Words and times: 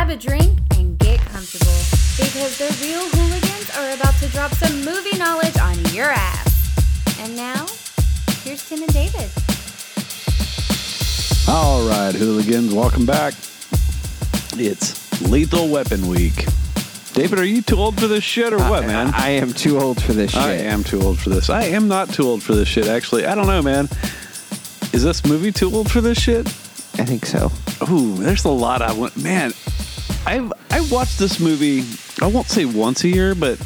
grab 0.00 0.16
a 0.16 0.16
drink 0.16 0.58
and 0.76 0.98
get 0.98 1.20
comfortable 1.20 1.76
because 2.16 2.56
the 2.56 2.74
real 2.80 3.06
hooligans 3.10 3.68
are 3.76 3.90
about 3.90 4.14
to 4.14 4.26
drop 4.28 4.50
some 4.52 4.82
movie 4.82 5.18
knowledge 5.18 5.58
on 5.58 5.76
your 5.94 6.06
ass. 6.06 7.18
And 7.20 7.36
now, 7.36 7.66
here's 8.42 8.66
Tim 8.66 8.82
and 8.82 8.92
David. 8.94 9.30
All 11.46 11.86
right, 11.86 12.14
hooligans, 12.14 12.72
welcome 12.72 13.04
back. 13.04 13.34
It's 14.54 15.20
Lethal 15.20 15.68
Weapon 15.68 16.08
Week. 16.08 16.46
David, 17.12 17.38
are 17.38 17.44
you 17.44 17.60
too 17.60 17.76
old 17.76 18.00
for 18.00 18.06
this 18.06 18.24
shit 18.24 18.54
or 18.54 18.58
what, 18.58 18.86
man? 18.86 19.12
I 19.14 19.30
am 19.32 19.52
too 19.52 19.78
old 19.78 20.02
for 20.02 20.14
this 20.14 20.30
shit. 20.30 20.40
I 20.40 20.52
am 20.52 20.82
too 20.82 21.02
old 21.02 21.18
for 21.18 21.28
this. 21.28 21.50
I 21.50 21.64
am 21.64 21.88
not 21.88 22.08
too 22.08 22.26
old 22.26 22.42
for 22.42 22.54
this 22.54 22.68
shit, 22.68 22.86
actually. 22.86 23.26
I 23.26 23.34
don't 23.34 23.46
know, 23.46 23.60
man. 23.60 23.84
Is 24.94 25.04
this 25.04 25.26
movie 25.26 25.52
too 25.52 25.70
old 25.74 25.90
for 25.90 26.00
this 26.00 26.18
shit? 26.18 26.46
I 27.00 27.04
think 27.04 27.24
so. 27.24 27.50
Ooh, 27.88 28.16
there's 28.16 28.44
a 28.44 28.50
lot 28.50 28.82
I 28.82 28.92
want. 28.92 29.16
Man, 29.16 29.52
I've 30.30 30.52
I 30.70 30.80
watched 30.92 31.18
this 31.18 31.40
movie. 31.40 31.82
I 32.22 32.28
won't 32.28 32.46
say 32.46 32.64
once 32.64 33.02
a 33.02 33.08
year, 33.08 33.34
but 33.34 33.60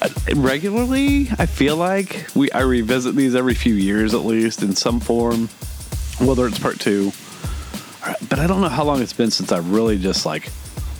uh, 0.00 0.08
regularly. 0.36 1.28
I 1.38 1.46
feel 1.46 1.76
like 1.76 2.26
we 2.36 2.50
I 2.52 2.60
revisit 2.60 3.16
these 3.16 3.34
every 3.34 3.54
few 3.54 3.74
years 3.74 4.14
at 4.14 4.20
least 4.20 4.62
in 4.62 4.76
some 4.76 5.00
form, 5.00 5.48
whether 6.20 6.46
it's 6.46 6.58
part 6.58 6.78
two. 6.78 7.10
But 8.28 8.38
I 8.38 8.46
don't 8.46 8.60
know 8.60 8.68
how 8.68 8.84
long 8.84 9.02
it's 9.02 9.12
been 9.12 9.30
since 9.32 9.50
I 9.50 9.58
really 9.58 9.98
just 9.98 10.24
like 10.24 10.50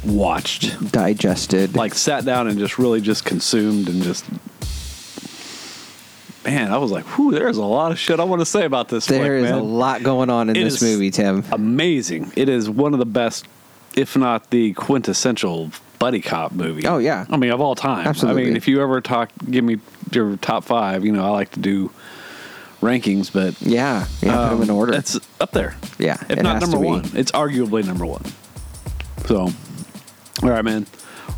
watched, 0.05 0.91
Digested. 0.91 1.77
like 1.77 1.95
sat 1.95 2.25
down 2.25 2.49
and 2.49 2.59
just 2.59 2.77
really 2.79 3.01
just 3.01 3.25
consumed 3.25 3.89
and 3.89 4.03
just. 4.03 4.25
Man, 6.45 6.73
I 6.73 6.79
was 6.79 6.91
like, 6.91 7.05
"Whew, 7.17 7.31
there's 7.31 7.57
a 7.57 7.63
lot 7.65 7.93
of 7.93 8.01
shit 8.01 8.19
I 8.19 8.25
want 8.25 8.41
to 8.41 8.47
say 8.47 8.65
about 8.65 8.89
this." 8.89 9.07
there 9.07 9.39
flick, 9.39 9.45
is 9.45 9.57
a 9.57 9.63
lot 9.63 10.03
going 10.03 10.29
on 10.29 10.51
in 10.51 10.57
It 10.57 10.65
this 10.65 10.83
movie, 10.83 11.13
Tim. 11.13 11.45
amazing. 11.53 12.33
It 12.35 12.49
is 12.49 12.69
one 12.69 12.95
of 12.95 12.99
the 12.99 13.07
best, 13.07 13.47
if 13.97 14.17
not 14.17 14.51
the 14.51 14.73
quintessential 14.75 15.71
buddy 15.99 16.21
cop 16.21 16.53
movie. 16.53 16.87
Oh, 16.87 16.99
yeah. 16.99 17.27
I 17.31 17.37
mean 17.37 17.51
of 17.51 17.61
all 17.61 17.75
time. 17.75 18.07
Absolutely. 18.07 18.43
I 18.43 18.47
mean, 18.47 18.57
if 18.57 18.67
you 18.67 18.83
ever 18.83 19.01
talk, 19.01 19.31
give 19.51 19.65
me 19.65 19.79
your 20.11 20.37
top 20.39 20.65
five. 20.65 21.05
You 21.05 21.13
know, 21.13 21.25
I 21.25 21.29
like 21.31 21.53
to 21.53 21.61
do 21.61 21.91
rankings, 22.81 23.33
but 23.33 23.61
Yeah, 23.63 24.07
yeah. 24.21 24.33
put 24.33 24.39
um, 24.39 24.51
them 24.51 24.63
in 24.63 24.71
order. 24.71 24.95
It's 24.95 25.19
up 25.41 25.53
there. 25.53 25.77
Yeah, 25.99 26.17
if 26.29 26.43
not 26.43 26.61
number 26.61 26.79
one, 26.79 27.05
it's 27.15 27.31
arguably 27.33 27.85
number 27.87 28.05
one. 28.05 28.25
So, 29.27 29.51
all 30.43 30.51
right, 30.51 30.65
man. 30.65 30.87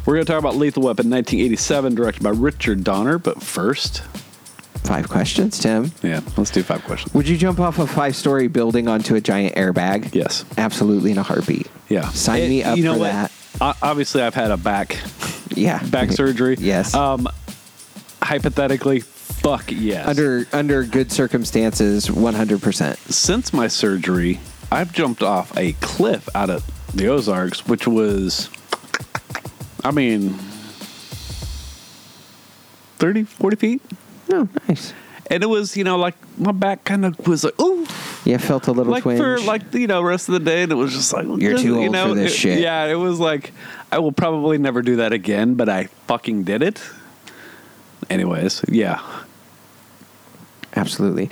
We're 0.06 0.14
gonna 0.14 0.24
talk 0.26 0.38
about 0.38 0.56
Lethal 0.56 0.82
Weapon, 0.82 1.08
1987, 1.08 1.94
directed 1.94 2.22
by 2.22 2.30
Richard 2.30 2.84
Donner. 2.84 3.18
But 3.18 3.42
first, 3.42 4.02
Five 4.84 5.08
questions, 5.08 5.58
Tim. 5.58 5.90
yeah, 6.02 6.20
let's 6.36 6.50
do 6.50 6.62
five 6.62 6.84
questions. 6.84 7.14
Would 7.14 7.26
you 7.26 7.38
jump 7.38 7.58
off 7.58 7.78
a 7.78 7.86
five-story 7.86 8.48
building 8.48 8.86
onto 8.86 9.14
a 9.14 9.20
giant 9.20 9.54
airbag? 9.56 10.14
Yes. 10.14 10.44
Absolutely, 10.58 11.10
in 11.10 11.16
a 11.18 11.22
heartbeat. 11.22 11.68
Yeah. 11.88 12.08
Sign 12.10 12.42
It- 12.42 12.48
me 12.50 12.62
up 12.62 12.76
you 12.76 12.84
know 12.84 12.92
for 12.94 13.00
what? 13.00 13.12
that. 13.12 13.32
O- 13.62 13.74
Obviously, 13.82 14.20
I've 14.22 14.34
had 14.34 14.50
a 14.50 14.56
back 14.58 14.98
Yeah. 15.54 15.82
back 15.84 16.12
surgery. 16.12 16.56
Yes. 16.60 16.92
Um, 16.94 17.26
hypothetically, 18.22 19.00
fuck 19.00 19.64
yes. 19.70 20.06
under 20.06 20.46
under 20.52 20.82
good 20.84 21.10
circumstances, 21.10 22.10
one 22.10 22.34
hundred 22.34 22.60
percent. 22.60 22.98
since 23.10 23.52
my 23.54 23.68
surgery, 23.68 24.38
I've 24.70 24.92
jumped 24.92 25.22
off 25.22 25.56
a 25.56 25.72
cliff 25.80 26.28
out 26.34 26.50
of 26.50 26.62
the 26.94 27.06
Ozarks, 27.08 27.66
which 27.66 27.86
was, 27.88 28.50
I 29.82 29.90
mean, 29.92 30.34
30, 32.98 33.24
40 33.24 33.56
feet. 33.56 33.82
Oh, 34.32 34.48
nice. 34.68 34.92
And 35.30 35.42
it 35.42 35.46
was, 35.46 35.76
you 35.76 35.84
know, 35.84 35.96
like 35.96 36.14
my 36.38 36.52
back 36.52 36.84
kind 36.84 37.04
of 37.06 37.26
was 37.26 37.44
like, 37.44 37.58
ooh, 37.60 37.86
Yeah, 38.24 38.36
felt 38.36 38.68
a 38.68 38.72
little 38.72 38.92
like 38.92 39.02
twinge. 39.04 39.18
for 39.18 39.38
like 39.40 39.72
you 39.72 39.86
know 39.86 40.02
rest 40.02 40.28
of 40.28 40.34
the 40.34 40.40
day, 40.40 40.62
and 40.64 40.72
it 40.72 40.74
was 40.74 40.92
just 40.92 41.12
like 41.12 41.24
You're 41.26 41.52
just, 41.52 41.64
too 41.64 41.76
you 41.76 41.82
old 41.84 41.92
know, 41.92 42.08
for 42.10 42.14
this 42.14 42.32
it- 42.34 42.36
shit. 42.36 42.58
Yeah, 42.60 42.84
it 42.86 42.94
was 42.96 43.18
like 43.18 43.52
I 43.90 43.98
will 44.00 44.12
probably 44.12 44.58
never 44.58 44.82
do 44.82 44.96
that 44.96 45.12
again, 45.14 45.54
but 45.54 45.68
I 45.68 45.84
fucking 46.08 46.44
did 46.44 46.62
it. 46.62 46.82
Anyways, 48.10 48.62
yeah, 48.68 49.00
Absolutely. 50.76 51.30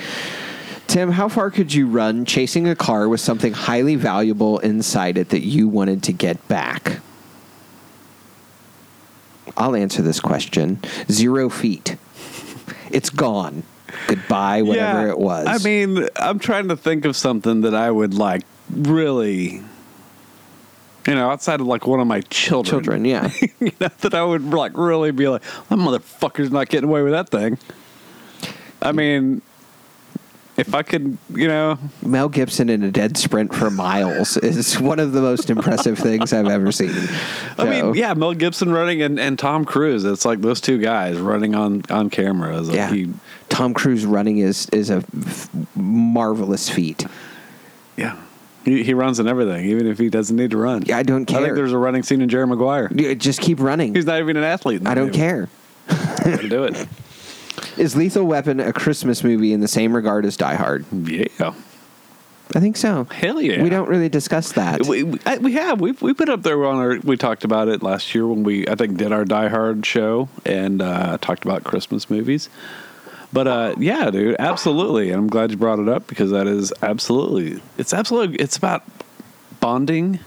Tim, 0.87 1.11
how 1.11 1.29
far 1.29 1.51
could 1.51 1.73
you 1.75 1.87
run 1.87 2.25
chasing 2.25 2.69
a 2.69 2.75
car 2.77 3.09
with 3.09 3.21
something 3.21 3.53
highly 3.53 3.97
valuable 3.97 4.59
inside 4.61 5.19
it 5.19 5.31
that 5.31 5.43
you 5.45 5.69
wanted 5.69 6.03
to 6.05 6.13
get 6.13 6.47
back? 6.49 7.01
I'll 9.57 9.75
answer 9.77 10.01
this 10.03 10.21
question. 10.21 10.81
Zero 11.11 11.49
feet. 11.49 11.97
It's 12.93 13.11
gone. 13.11 13.63
Goodbye, 14.07 14.63
whatever 14.63 15.07
Yeah, 15.07 15.11
it 15.11 15.19
was. 15.19 15.47
I 15.47 15.59
mean, 15.59 16.07
I'm 16.17 16.39
trying 16.39 16.69
to 16.69 16.77
think 16.77 17.05
of 17.05 17.17
something 17.17 17.63
that 17.63 17.75
I 17.75 17.91
would 17.91 18.15
like 18.15 18.43
really, 18.71 19.63
you 21.07 21.15
know, 21.15 21.31
outside 21.31 21.61
of 21.61 21.67
like 21.67 21.87
one 21.87 22.01
of 22.01 22.07
my 22.07 22.21
children. 22.23 22.71
children, 22.83 23.05
yeah. 23.05 23.31
you 23.61 23.73
know, 23.81 23.89
that 24.01 24.15
I 24.15 24.23
would 24.23 24.45
like 24.45 24.77
really 24.77 25.11
be 25.11 25.29
like, 25.29 25.43
that 25.43 25.79
motherfucker's 25.79 26.51
not 26.51 26.69
getting 26.69 26.89
away 26.89 27.03
with 27.03 27.13
that 27.13 27.29
thing. 27.29 27.59
I 28.81 28.93
mean, 28.93 29.43
if 30.57 30.75
I 30.75 30.83
could, 30.83 31.17
you 31.31 31.49
know, 31.49 31.79
Mel 32.03 32.29
Gibson 32.29 32.69
in 32.69 32.83
a 32.83 32.91
dead 32.91 33.17
sprint 33.17 33.55
for 33.55 33.71
miles 33.71 34.37
is 34.43 34.79
one 34.79 34.99
of 34.99 35.13
the 35.13 35.23
most 35.23 35.49
impressive 35.49 35.99
things 35.99 36.33
I've 36.33 36.49
ever 36.49 36.71
seen. 36.73 36.93
I 37.59 37.65
mean, 37.65 37.95
yeah, 37.95 38.15
Mel 38.15 38.35
Gibson 38.35 38.71
running 38.71 39.03
and, 39.03 39.19
and 39.19 39.39
Tom 39.39 39.65
Cruise. 39.65 40.05
It's 40.05 40.25
like 40.25 40.41
those 40.41 40.61
two 40.61 40.79
guys 40.79 41.19
running 41.19 41.55
on 41.55 41.83
on 41.89 42.11
camera. 42.11 42.61
Like 42.61 42.77
yeah. 42.77 42.91
he, 42.91 43.13
Tom 43.49 43.73
Cruise 43.73 44.05
running 44.05 44.39
is 44.39 44.69
is 44.71 44.91
a 44.91 45.03
marvelous 45.75 46.69
feat. 46.69 47.07
yeah, 47.97 48.21
he, 48.65 48.83
he 48.83 48.95
runs 48.95 49.19
in 49.19 49.29
everything, 49.29 49.65
even 49.67 49.87
if 49.87 49.99
he 49.99 50.11
doesn't 50.11 50.37
need 50.37 50.51
to 50.51 50.59
run. 50.59 50.83
Yeah, 50.83 50.99
I 50.99 51.03
don't 51.03 51.25
care. 51.25 51.41
I 51.41 51.43
think 51.45 51.55
there's 51.55 51.73
a 51.73 51.79
running 51.79 52.03
scene 52.03 52.21
in 52.21 52.29
Jerry 52.29 52.47
Maguire. 52.47 52.89
Just 52.89 53.41
keep 53.41 53.59
running. 53.59 53.95
He's 53.95 54.07
not 54.07 54.21
even 54.21 54.37
an 54.37 54.45
athlete. 54.45 54.87
I 54.87 54.95
don't 54.95 55.07
movie. 55.07 55.19
care. 55.19 55.49
Do 56.49 56.65
it. 56.65 56.87
Is 57.77 57.97
Lethal 57.97 58.25
Weapon 58.25 58.61
a 58.61 58.73
Christmas 58.73 59.23
movie 59.25 59.53
in 59.53 59.61
the 59.61 59.69
same 59.69 59.95
regard 59.95 60.25
as 60.25 60.37
Die 60.37 60.55
Hard? 60.55 60.85
Yeah. 60.93 61.55
I 62.55 62.61
think 62.61 62.77
so. 62.77 63.05
Hell 63.05 63.41
yeah. 63.41 63.63
We 63.63 63.71
don't 63.71 63.89
really 63.89 64.09
discuss 64.09 64.53
that. 64.53 64.87
We, 64.87 65.03
we, 65.05 65.19
we 65.41 65.53
have 65.55 65.81
we 65.81 65.93
we 65.93 66.13
put 66.13 66.29
up 66.29 66.43
there 66.43 66.65
on 66.67 66.77
our 66.77 66.99
we 67.03 67.17
talked 67.17 67.45
about 67.45 67.69
it 67.69 67.83
last 67.83 68.15
year 68.15 68.27
when 68.27 68.43
we 68.43 68.69
I 68.69 68.75
think 68.75 68.99
did 68.99 69.13
our 69.13 69.25
Die 69.25 69.49
Hard 69.49 69.87
show 69.87 70.29
and 70.45 70.83
uh, 70.83 71.19
talked 71.19 71.45
about 71.45 71.65
Christmas 71.65 72.11
movies. 72.11 72.51
But 73.33 73.47
uh, 73.47 73.75
yeah, 73.79 74.11
dude, 74.11 74.37
absolutely. 74.39 75.11
And 75.11 75.21
I'm 75.21 75.29
glad 75.29 75.51
you 75.51 75.57
brought 75.57 75.79
it 75.79 75.89
up 75.89 76.07
because 76.07 76.31
that 76.33 76.47
is 76.47 76.73
absolutely 76.83 77.63
it's 77.79 77.95
absolutely 77.95 78.37
it's 78.37 78.57
about 78.57 78.85
bonding 79.61 80.19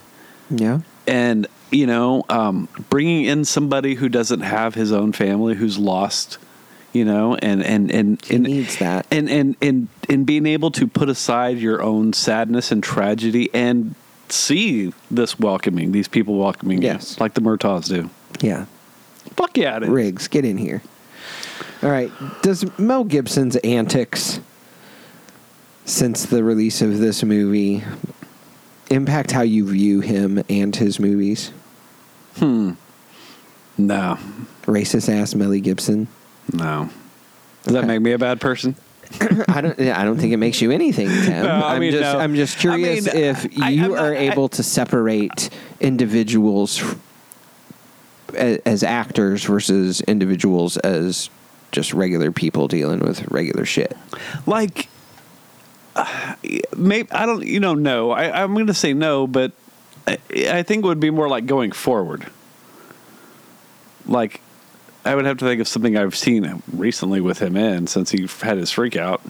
yeah. 0.49 0.79
and 1.05 1.45
you 1.71 1.85
know 1.85 2.23
um, 2.29 2.67
bringing 2.89 3.25
in 3.25 3.45
somebody 3.45 3.95
who 3.95 4.09
doesn't 4.09 4.41
have 4.41 4.73
his 4.75 4.91
own 4.91 5.11
family 5.11 5.55
who's 5.55 5.77
lost 5.77 6.37
you 6.95 7.05
know 7.05 7.35
and 7.35 7.61
and 7.63 7.91
and, 7.91 8.25
He 8.25 8.35
and 8.35 8.43
needs 8.45 8.77
that. 8.77 9.05
and 9.11 9.29
and 9.29 9.55
and 9.61 9.87
and 10.09 10.25
being 10.25 10.45
able 10.45 10.71
to 10.71 10.87
put 10.87 11.09
aside 11.09 11.57
your 11.59 11.81
own 11.83 12.13
sadness 12.13 12.71
and 12.71 12.81
tragedy 12.81 13.49
and 13.53 13.93
see 14.29 14.93
this 15.11 15.37
welcoming 15.37 15.91
these 15.91 16.07
people 16.07 16.35
welcoming 16.39 16.81
you, 16.81 16.87
Yes. 16.87 17.19
like 17.19 17.33
the 17.35 17.41
Murtaughs 17.41 17.87
do 17.89 18.09
Yeah. 18.41 18.65
fuck 19.35 19.57
yeah 19.57 19.77
it 19.77 19.83
is. 19.83 19.89
Riggs, 19.89 20.27
get 20.27 20.45
in 20.45 20.57
here. 20.57 20.81
All 21.83 21.89
right. 21.91 22.11
Does 22.41 22.65
Mel 22.79 23.03
Gibson's 23.03 23.55
antics 23.57 24.39
since 25.85 26.25
the 26.25 26.43
release 26.43 26.81
of 26.81 26.97
this 26.99 27.23
movie 27.23 27.83
impact 28.89 29.31
how 29.31 29.41
you 29.41 29.67
view 29.67 29.99
him 30.01 30.41
and 30.49 30.75
his 30.75 30.99
movies? 30.99 31.51
Hmm. 32.37 32.71
No 33.77 34.17
Racist 34.63 35.09
ass 35.13 35.35
Melly 35.35 35.61
Gibson. 35.61 36.07
No 36.53 36.89
does 37.63 37.73
that 37.73 37.85
make 37.85 38.01
me 38.01 38.11
a 38.11 38.17
bad 38.17 38.39
person 38.41 38.75
I 39.47 39.61
don't. 39.61 39.79
I 39.79 40.03
don't 40.03 40.17
think 40.17 40.33
it 40.33 40.37
makes 40.37 40.61
you 40.61 40.71
anything, 40.71 41.07
Tim. 41.25 41.43
No, 41.43 41.49
I 41.51 41.75
I'm 41.75 41.79
mean, 41.79 41.91
just. 41.91 42.01
no. 42.01 42.19
I'm 42.19 42.33
just 42.35 42.57
I 42.57 42.59
curious 42.61 43.05
mean, 43.13 43.23
if 43.23 43.45
I- 43.61 43.69
you 43.69 43.83
I'm 43.85 43.91
not- 43.91 43.99
are 43.99 44.13
I- 44.13 44.17
able 44.31 44.49
to 44.49 44.63
separate 44.63 45.51
individuals 45.79 46.81
f- 46.81 46.97
a- 48.33 48.67
as 48.67 48.81
actors 48.83 49.43
versus 49.43 50.01
individuals 50.01 50.77
as 50.77 51.29
just 51.71 51.93
regular 51.93 52.31
people 52.31 52.67
dealing 52.67 52.99
with 52.99 53.27
regular 53.31 53.63
shit. 53.63 53.95
like 54.47 54.89
uh, 55.95 56.35
maybe 56.75 57.09
I 57.11 57.27
don't 57.27 57.45
you 57.45 57.59
know 57.59 57.75
no 57.75 58.09
I, 58.09 58.41
I'm 58.43 58.55
going 58.55 58.67
to 58.67 58.73
say 58.73 58.93
no 58.93 59.27
but 59.27 59.51
I, 60.07 60.17
I 60.49 60.63
think 60.63 60.83
it 60.83 60.87
would 60.87 60.99
be 60.99 61.11
more 61.11 61.29
like 61.29 61.45
going 61.45 61.71
forward 61.71 62.25
like 64.07 64.41
I 65.05 65.15
would 65.15 65.25
have 65.25 65.37
to 65.37 65.45
think 65.45 65.61
of 65.61 65.67
something 65.67 65.95
I've 65.97 66.15
seen 66.15 66.61
recently 66.73 67.21
with 67.21 67.39
him 67.39 67.55
in 67.55 67.87
since 67.87 68.11
he 68.11 68.27
had 68.41 68.57
his 68.57 68.71
freak 68.71 68.95
out 68.97 69.21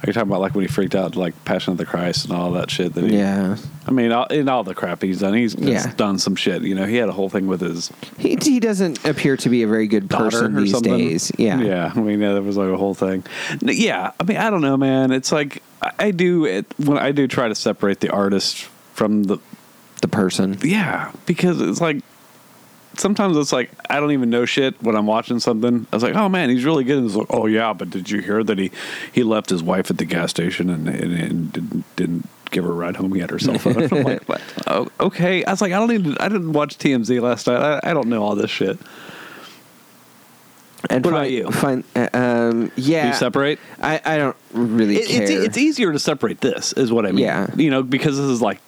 are 0.00 0.06
you 0.06 0.12
talking 0.12 0.28
about 0.30 0.40
like 0.40 0.54
when 0.54 0.62
he 0.62 0.68
freaked 0.68 0.94
out 0.94 1.16
like 1.16 1.44
Passion 1.44 1.72
of 1.72 1.76
the 1.76 1.84
Christ 1.84 2.24
and 2.26 2.32
all 2.32 2.52
that 2.52 2.70
shit 2.70 2.94
that 2.94 3.02
he, 3.04 3.18
Yeah, 3.18 3.56
I 3.86 3.90
mean 3.90 4.12
all, 4.12 4.26
in 4.26 4.48
all 4.48 4.62
the 4.62 4.74
crap 4.74 5.02
he's 5.02 5.18
done 5.20 5.34
he's, 5.34 5.54
he's 5.54 5.68
Yeah. 5.68 5.92
done 5.96 6.18
some 6.20 6.36
shit 6.36 6.62
you 6.62 6.74
know 6.76 6.86
he 6.86 6.94
had 6.96 7.08
a 7.08 7.12
whole 7.12 7.28
thing 7.28 7.48
with 7.48 7.60
his 7.60 7.90
he 8.16 8.38
he 8.40 8.60
doesn't 8.60 9.04
appear 9.04 9.36
to 9.38 9.48
be 9.48 9.64
a 9.64 9.66
very 9.66 9.88
good 9.88 10.08
person 10.08 10.54
these 10.54 10.70
something. 10.70 10.96
days. 10.96 11.32
Yeah, 11.36 11.60
yeah. 11.60 11.92
I 11.94 11.98
mean, 12.00 12.20
yeah, 12.20 12.34
that 12.34 12.42
was 12.42 12.56
like 12.56 12.68
a 12.68 12.76
whole 12.76 12.94
thing. 12.94 13.24
Yeah, 13.60 14.12
I 14.20 14.22
mean, 14.24 14.36
I 14.36 14.50
don't 14.50 14.60
know, 14.62 14.76
man. 14.76 15.10
It's 15.10 15.32
like 15.32 15.62
I, 15.82 15.90
I 15.98 16.10
do 16.12 16.44
it 16.44 16.66
when 16.78 16.96
I 16.98 17.10
do 17.12 17.26
try 17.26 17.48
to 17.48 17.54
separate 17.56 17.98
the 18.00 18.10
artist 18.10 18.64
from 18.94 19.24
the 19.24 19.38
the 20.00 20.08
person. 20.08 20.58
Yeah, 20.62 21.10
because 21.26 21.60
it's 21.60 21.80
like 21.80 22.02
sometimes 22.98 23.36
it's 23.36 23.52
like 23.52 23.70
I 23.88 24.00
don't 24.00 24.12
even 24.12 24.30
know 24.30 24.44
shit 24.44 24.80
when 24.82 24.96
I'm 24.96 25.06
watching 25.06 25.40
something. 25.40 25.86
I 25.92 25.96
was 25.96 26.02
like, 26.02 26.14
oh 26.14 26.28
man, 26.28 26.50
he's 26.50 26.64
really 26.64 26.84
good. 26.84 26.98
And 26.98 27.06
it's 27.06 27.14
like, 27.16 27.28
oh 27.30 27.46
yeah, 27.46 27.72
but 27.72 27.90
did 27.90 28.10
you 28.10 28.20
hear 28.20 28.42
that 28.44 28.58
he 28.58 28.70
he 29.12 29.22
left 29.22 29.50
his 29.50 29.62
wife 29.62 29.90
at 29.90 29.98
the 29.98 30.04
gas 30.04 30.30
station 30.30 30.68
and 30.70 30.88
and, 30.88 31.12
and 31.12 31.52
didn't, 31.52 31.96
didn't 31.96 32.28
give 32.50 32.64
her 32.64 32.70
a 32.70 32.74
ride 32.74 32.96
home? 32.96 33.12
He 33.14 33.20
had 33.20 33.30
her 33.30 33.38
cell 33.38 33.58
phone. 33.58 33.82
I'm 33.92 34.02
like, 34.04 34.24
what? 34.28 34.40
Oh, 34.66 34.88
okay. 35.00 35.44
I 35.44 35.50
was 35.50 35.60
like, 35.60 35.72
I 35.72 35.78
don't 35.78 35.92
even. 35.92 36.16
I 36.18 36.28
didn't 36.28 36.52
watch 36.52 36.78
TMZ 36.78 37.20
last 37.20 37.46
night. 37.46 37.80
I, 37.84 37.90
I 37.90 37.94
don't 37.94 38.08
know 38.08 38.22
all 38.22 38.34
this 38.34 38.50
shit. 38.50 38.78
And 40.90 41.04
What 41.04 41.10
fi- 41.12 41.16
about 41.18 41.30
you? 41.32 41.50
Find, 41.50 41.84
uh, 41.96 42.08
um, 42.14 42.70
yeah. 42.76 43.02
Do 43.02 43.08
you 43.08 43.14
separate? 43.14 43.58
I, 43.82 44.00
I 44.04 44.16
don't 44.16 44.36
really 44.52 44.96
It, 44.98 45.08
care. 45.08 45.22
it's 45.22 45.30
it's 45.30 45.58
easier 45.58 45.92
to 45.92 45.98
separate 45.98 46.40
this, 46.40 46.72
is 46.74 46.92
what 46.92 47.04
I 47.04 47.08
mean. 47.10 47.24
Yeah. 47.24 47.48
you 47.56 47.68
know, 47.68 47.82
because 47.82 48.16
this 48.16 48.26
is 48.26 48.40
like 48.40 48.60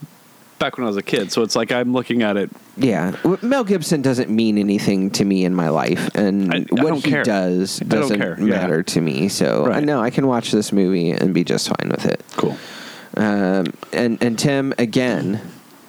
back 0.61 0.77
when 0.79 0.85
I 0.85 0.89
was 0.89 0.97
a 0.97 1.03
kid. 1.03 1.33
So 1.33 1.43
it's 1.43 1.57
like 1.57 1.73
I'm 1.73 1.93
looking 1.93 2.23
at 2.23 2.37
it. 2.37 2.51
Yeah, 2.77 3.17
Mel 3.43 3.65
Gibson 3.65 4.03
doesn't 4.03 4.31
mean 4.31 4.57
anything 4.59 5.11
to 5.13 5.25
me 5.25 5.45
in 5.45 5.55
my 5.57 5.69
life, 5.71 6.09
and 6.15 6.55
I- 6.55 6.59
I 6.59 6.83
what 6.83 6.95
he 7.05 7.11
care. 7.11 7.25
does 7.25 7.81
doesn't 7.81 8.19
care, 8.19 8.37
yeah. 8.39 8.47
matter 8.47 8.83
to 8.85 9.01
me. 9.01 9.29
So 9.29 9.67
Right. 9.67 9.79
I 9.79 9.81
know 9.81 10.01
I 10.01 10.11
can 10.11 10.29
watch 10.29 10.53
this 10.53 10.73
movie 10.73 11.11
and 11.11 11.35
be 11.35 11.43
just 11.43 11.69
fine 11.69 11.91
with 11.91 12.07
it. 12.07 12.23
Cool. 12.37 12.57
Um, 13.17 13.67
and 13.93 14.23
and 14.23 14.39
Tim, 14.39 14.73
again, 14.79 15.41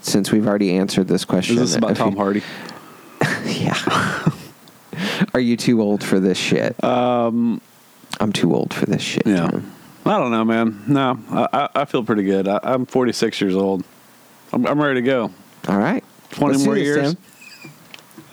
since 0.02 0.32
we've 0.32 0.48
already 0.48 0.72
answered 0.76 1.08
this 1.08 1.24
question, 1.26 1.56
Is 1.58 1.62
this 1.62 1.76
about 1.76 1.96
Tom 1.98 2.14
you- 2.14 2.18
Hardy? 2.18 2.42
Yeah. 3.46 3.78
Are 5.34 5.40
you 5.40 5.56
too 5.56 5.82
old 5.82 6.04
for 6.04 6.20
this 6.20 6.38
shit? 6.38 6.82
Um, 6.84 7.62
I'm 8.20 8.34
too 8.34 8.54
old 8.56 8.74
for 8.74 8.86
this 8.88 9.02
shit. 9.02 9.26
Yeah. 9.28 9.48
Tim. 9.50 9.72
I 10.06 10.18
don't 10.18 10.32
know, 10.32 10.44
man. 10.44 10.84
No, 10.88 11.20
I, 11.30 11.48
I, 11.54 11.70
I 11.82 11.86
feel 11.86 12.04
pretty 12.04 12.24
good. 12.24 12.48
I, 12.48 12.60
I'm 12.64 12.86
46 12.88 13.40
years 13.40 13.56
old. 13.56 13.84
I'm, 14.54 14.66
I'm 14.66 14.82
ready 14.82 15.02
to 15.02 15.06
go. 15.06 15.32
All 15.68 15.78
right. 15.78 16.04
20 16.32 16.54
Let's 16.54 16.66
more 16.66 16.76
this, 16.76 16.84
years. 16.84 17.14
Tim. 17.16 17.24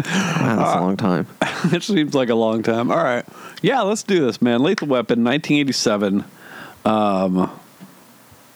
Wow, 0.04 0.56
that's 0.56 0.76
a 0.76 0.80
long 0.80 0.96
time. 0.96 1.26
it 1.72 1.82
seems 1.82 2.14
like 2.14 2.28
a 2.28 2.34
long 2.34 2.62
time. 2.62 2.90
All 2.90 2.96
right. 3.02 3.24
Yeah, 3.62 3.82
let's 3.82 4.02
do 4.04 4.20
this, 4.24 4.40
man. 4.40 4.62
Lethal 4.62 4.86
Weapon, 4.88 5.24
1987. 5.24 6.24
Um, 6.84 7.38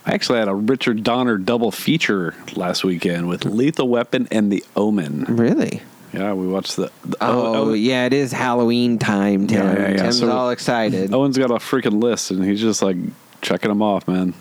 I 0.04 0.12
actually 0.14 0.38
had 0.38 0.48
a 0.48 0.54
Richard 0.54 1.02
Donner 1.02 1.38
double 1.38 1.70
feature 1.72 2.34
last 2.54 2.84
weekend 2.84 3.28
with 3.28 3.44
Lethal 3.44 3.88
Weapon 3.88 4.28
and 4.30 4.50
The 4.52 4.64
Omen. 4.76 5.24
Really? 5.28 5.82
Yeah, 6.12 6.34
we 6.34 6.46
watched 6.46 6.76
the. 6.76 6.90
the 7.04 7.16
Oh, 7.20 7.68
Owen- 7.70 7.80
yeah, 7.80 8.06
it 8.06 8.12
is 8.12 8.32
Halloween 8.32 8.98
time, 8.98 9.46
Tim. 9.48 9.64
Yeah, 9.66 9.72
yeah, 9.72 9.90
yeah. 9.90 9.96
Tim's 10.02 10.18
So- 10.20 10.30
all 10.30 10.50
excited. 10.50 11.12
Owen's 11.12 11.38
got 11.38 11.50
a 11.50 11.54
freaking 11.54 12.00
list, 12.02 12.30
and 12.30 12.44
he's 12.44 12.60
just 12.60 12.82
like 12.82 12.96
checking 13.40 13.68
them 13.70 13.82
off, 13.82 14.06
man. 14.06 14.34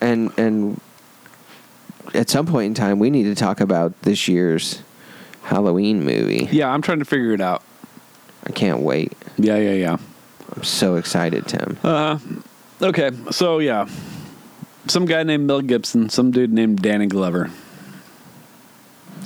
and 0.00 0.30
and 0.38 0.80
at 2.14 2.28
some 2.30 2.46
point 2.46 2.66
in 2.66 2.74
time 2.74 2.98
we 2.98 3.10
need 3.10 3.24
to 3.24 3.34
talk 3.34 3.60
about 3.60 4.00
this 4.02 4.28
year's 4.28 4.82
Halloween 5.42 6.04
movie. 6.04 6.48
Yeah, 6.52 6.70
I'm 6.70 6.82
trying 6.82 6.98
to 7.00 7.04
figure 7.04 7.32
it 7.32 7.40
out. 7.40 7.62
I 8.46 8.52
can't 8.52 8.80
wait. 8.80 9.12
Yeah, 9.38 9.56
yeah, 9.56 9.72
yeah. 9.72 9.96
I'm 10.54 10.64
so 10.64 10.96
excited, 10.96 11.46
Tim. 11.46 11.78
Uh, 11.82 12.18
okay, 12.80 13.10
so 13.30 13.58
yeah, 13.58 13.88
some 14.86 15.06
guy 15.06 15.22
named 15.22 15.46
Mel 15.46 15.60
Gibson, 15.62 16.08
some 16.08 16.30
dude 16.30 16.52
named 16.52 16.82
Danny 16.82 17.06
Glover, 17.06 17.50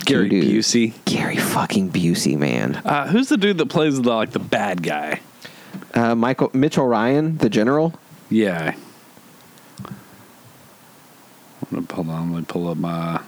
Gary 0.05 0.29
Dude. 0.29 0.45
Busey. 0.45 0.93
Gary 1.05 1.35
fucking 1.35 1.91
Busey, 1.91 2.37
man. 2.37 2.75
Uh, 2.85 3.07
who's 3.07 3.29
the 3.29 3.37
dude 3.37 3.57
that 3.57 3.67
plays 3.67 4.01
the 4.01 4.09
like 4.13 4.31
the 4.31 4.39
bad 4.39 4.83
guy? 4.83 5.19
Uh, 5.93 6.15
Michael 6.15 6.51
Mitchell 6.53 6.87
Ryan, 6.87 7.37
the 7.37 7.49
general. 7.49 7.93
Yeah. 8.29 8.75
Hold 11.71 12.09
on. 12.09 12.33
Let 12.33 12.39
me 12.39 12.45
pull 12.47 12.69
up 12.69 12.77
my. 12.77 13.21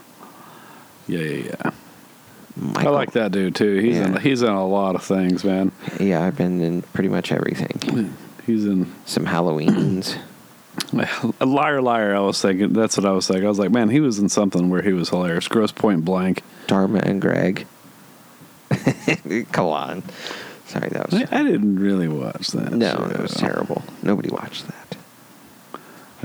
Yeah, 1.08 1.20
yeah, 1.20 1.44
yeah. 1.64 1.72
Michael, 2.56 2.90
I 2.90 2.92
like 2.92 3.12
that 3.12 3.32
dude 3.32 3.56
too. 3.56 3.78
He's 3.78 3.98
in 3.98 4.18
he's 4.18 4.42
in 4.42 4.50
a 4.50 4.68
lot 4.68 4.96
of 4.96 5.04
things, 5.04 5.44
man. 5.44 5.72
Yeah, 6.00 6.26
I've 6.26 6.36
been 6.36 6.62
in 6.62 6.82
pretty 6.82 7.10
much 7.10 7.32
everything. 7.32 8.14
He's 8.46 8.66
in 8.66 8.94
Some 9.06 9.26
Halloweens. 9.26 10.18
a 11.40 11.46
liar, 11.46 11.82
liar. 11.82 12.16
I 12.16 12.20
was 12.20 12.42
thinking. 12.42 12.74
That's 12.74 12.98
what 12.98 13.06
I 13.06 13.12
was 13.12 13.28
thinking. 13.28 13.46
I 13.46 13.50
was 13.50 13.60
like, 13.60 13.72
man, 13.72 13.90
he 13.90 14.00
was 14.00 14.20
in 14.20 14.30
something 14.30 14.70
where 14.70 14.82
he 14.82 14.94
was 14.94 15.10
hilarious. 15.10 15.48
Grosse 15.48 15.72
Pointe 15.72 16.04
Blank. 16.04 16.44
Dharma 16.68 17.00
and 17.00 17.22
Greg. 17.22 17.66
Come 19.52 19.68
on. 19.68 20.04
Sorry, 20.66 20.90
that 20.90 21.10
was 21.12 21.22
I, 21.22 21.40
I 21.40 21.44
didn't 21.44 21.80
really 21.80 22.08
watch 22.08 22.50
that. 22.50 22.72
no, 22.72 23.08
that 23.08 23.20
was 23.20 23.34
terrible. 23.34 23.84
Nobody 24.04 24.30
watched 24.30 24.68
that. 24.68 24.98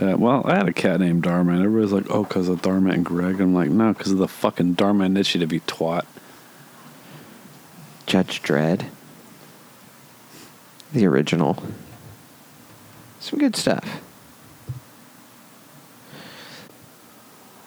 Uh, 0.01 0.17
well, 0.19 0.43
I 0.45 0.57
had 0.57 0.69
a 0.69 0.73
cat 0.73 0.99
named 1.01 1.23
Dharma, 1.23 1.53
and 1.53 1.65
everybody's 1.65 1.93
like, 1.93 2.07
"Oh, 2.11 2.25
because 2.25 2.49
of 2.49 2.63
Dharma 2.63 2.91
and 2.91 3.05
Greg." 3.05 3.41
I'm 3.41 3.55
like, 3.55 3.71
"No, 3.71 3.93
because 3.93 4.13
of 4.13 4.19
the 4.19 4.29
fucking 4.29 4.75
Dharma 4.75 5.05
Initiative, 5.05 5.53
you 5.53 5.61
twat." 5.61 6.05
Judge 8.07 8.43
Dredd. 8.43 8.87
The 10.93 11.07
original. 11.07 11.63
Some 13.21 13.39
good 13.39 13.57
stuff. 13.57 14.01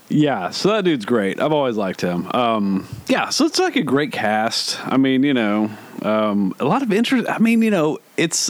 Yeah, 0.10 0.52
so 0.52 0.70
that 0.70 0.86
dude's 0.86 1.06
great. 1.06 1.42
I've 1.42 1.52
always 1.52 1.76
liked 1.76 2.00
him. 2.00 2.32
Um, 2.34 2.88
yeah, 3.08 3.30
so 3.30 3.46
it's 3.46 3.60
like 3.60 3.76
a 3.76 3.84
great 3.84 4.14
cast. 4.14 4.80
I 4.86 4.96
mean, 4.96 5.24
you 5.24 5.34
know, 5.34 5.70
um, 6.02 6.56
a 6.60 6.66
lot 6.66 6.82
of 6.82 6.94
interest. 6.94 7.30
I 7.30 7.40
mean, 7.40 7.62
you 7.62 7.72
know, 7.72 8.00
it's 8.16 8.50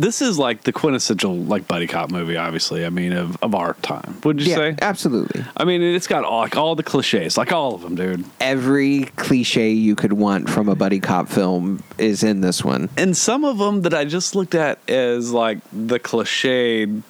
this 0.00 0.22
is 0.22 0.38
like 0.38 0.62
the 0.62 0.72
quintessential 0.72 1.34
like 1.36 1.68
buddy 1.68 1.86
cop 1.86 2.10
movie. 2.10 2.36
Obviously, 2.36 2.86
I 2.86 2.90
mean, 2.90 3.12
of, 3.12 3.40
of 3.42 3.54
our 3.54 3.74
time. 3.74 4.18
Would 4.24 4.40
you 4.40 4.50
yeah, 4.50 4.56
say? 4.56 4.76
absolutely. 4.80 5.44
I 5.56 5.64
mean, 5.64 5.82
it's 5.82 6.06
got 6.06 6.24
all, 6.24 6.40
like 6.40 6.56
all 6.56 6.74
the 6.74 6.82
cliches, 6.82 7.36
like 7.36 7.52
all 7.52 7.74
of 7.74 7.82
them, 7.82 7.94
dude. 7.94 8.24
Every 8.40 9.04
cliche 9.16 9.70
you 9.70 9.94
could 9.94 10.12
want 10.14 10.48
from 10.48 10.68
a 10.68 10.74
buddy 10.74 11.00
cop 11.00 11.28
film 11.28 11.82
is 11.98 12.22
in 12.22 12.40
this 12.40 12.64
one. 12.64 12.88
and 12.96 13.16
some 13.16 13.44
of 13.44 13.58
them 13.58 13.82
that 13.82 13.92
I 13.94 14.04
just 14.04 14.34
looked 14.34 14.54
at 14.54 14.78
as 14.88 15.32
like 15.32 15.58
the 15.72 15.98
cliched 16.00 17.02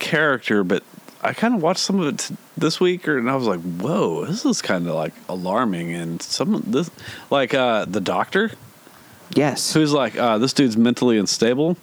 character, 0.00 0.64
but 0.64 0.82
I 1.22 1.32
kind 1.32 1.54
of 1.54 1.62
watched 1.62 1.80
some 1.80 2.00
of 2.00 2.08
it 2.08 2.18
t- 2.18 2.36
this 2.56 2.80
week, 2.80 3.06
or 3.06 3.16
and 3.18 3.30
I 3.30 3.36
was 3.36 3.46
like, 3.46 3.60
"Whoa, 3.60 4.24
this 4.26 4.44
is 4.44 4.60
kind 4.60 4.88
of 4.88 4.94
like 4.96 5.14
alarming." 5.28 5.94
And 5.94 6.20
some 6.20 6.54
of 6.54 6.72
this, 6.72 6.90
like 7.30 7.54
uh, 7.54 7.84
the 7.84 8.00
doctor, 8.00 8.50
Yes. 9.34 9.72
who's 9.72 9.92
like, 9.92 10.16
uh, 10.16 10.38
"This 10.38 10.52
dude's 10.52 10.76
mentally 10.76 11.18
unstable. 11.18 11.76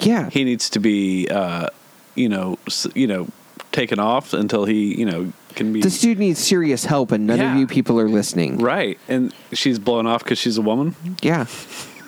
Yeah. 0.00 0.28
He 0.30 0.44
needs 0.44 0.70
to 0.70 0.80
be, 0.80 1.28
uh, 1.28 1.68
you 2.14 2.28
know, 2.28 2.58
you 2.94 3.06
know, 3.06 3.28
taken 3.72 3.98
off 3.98 4.32
until 4.32 4.64
he, 4.64 4.98
you 4.98 5.06
know, 5.06 5.32
can 5.54 5.72
be 5.72 5.80
this 5.80 6.00
dude 6.00 6.18
needs 6.18 6.40
serious 6.42 6.84
help, 6.86 7.12
and 7.12 7.26
none 7.26 7.38
Yeah. 7.38 7.52
of 7.54 7.58
you 7.60 7.66
people 7.66 7.98
are 8.00 8.08
listening. 8.08 8.58
right." 8.58 8.98
And 9.08 9.34
she's 9.52 9.78
blown 9.78 10.06
off 10.06 10.24
because 10.24 10.38
she's 10.38 10.56
a 10.58 10.62
woman. 10.62 10.94
Yeah. 11.22 11.46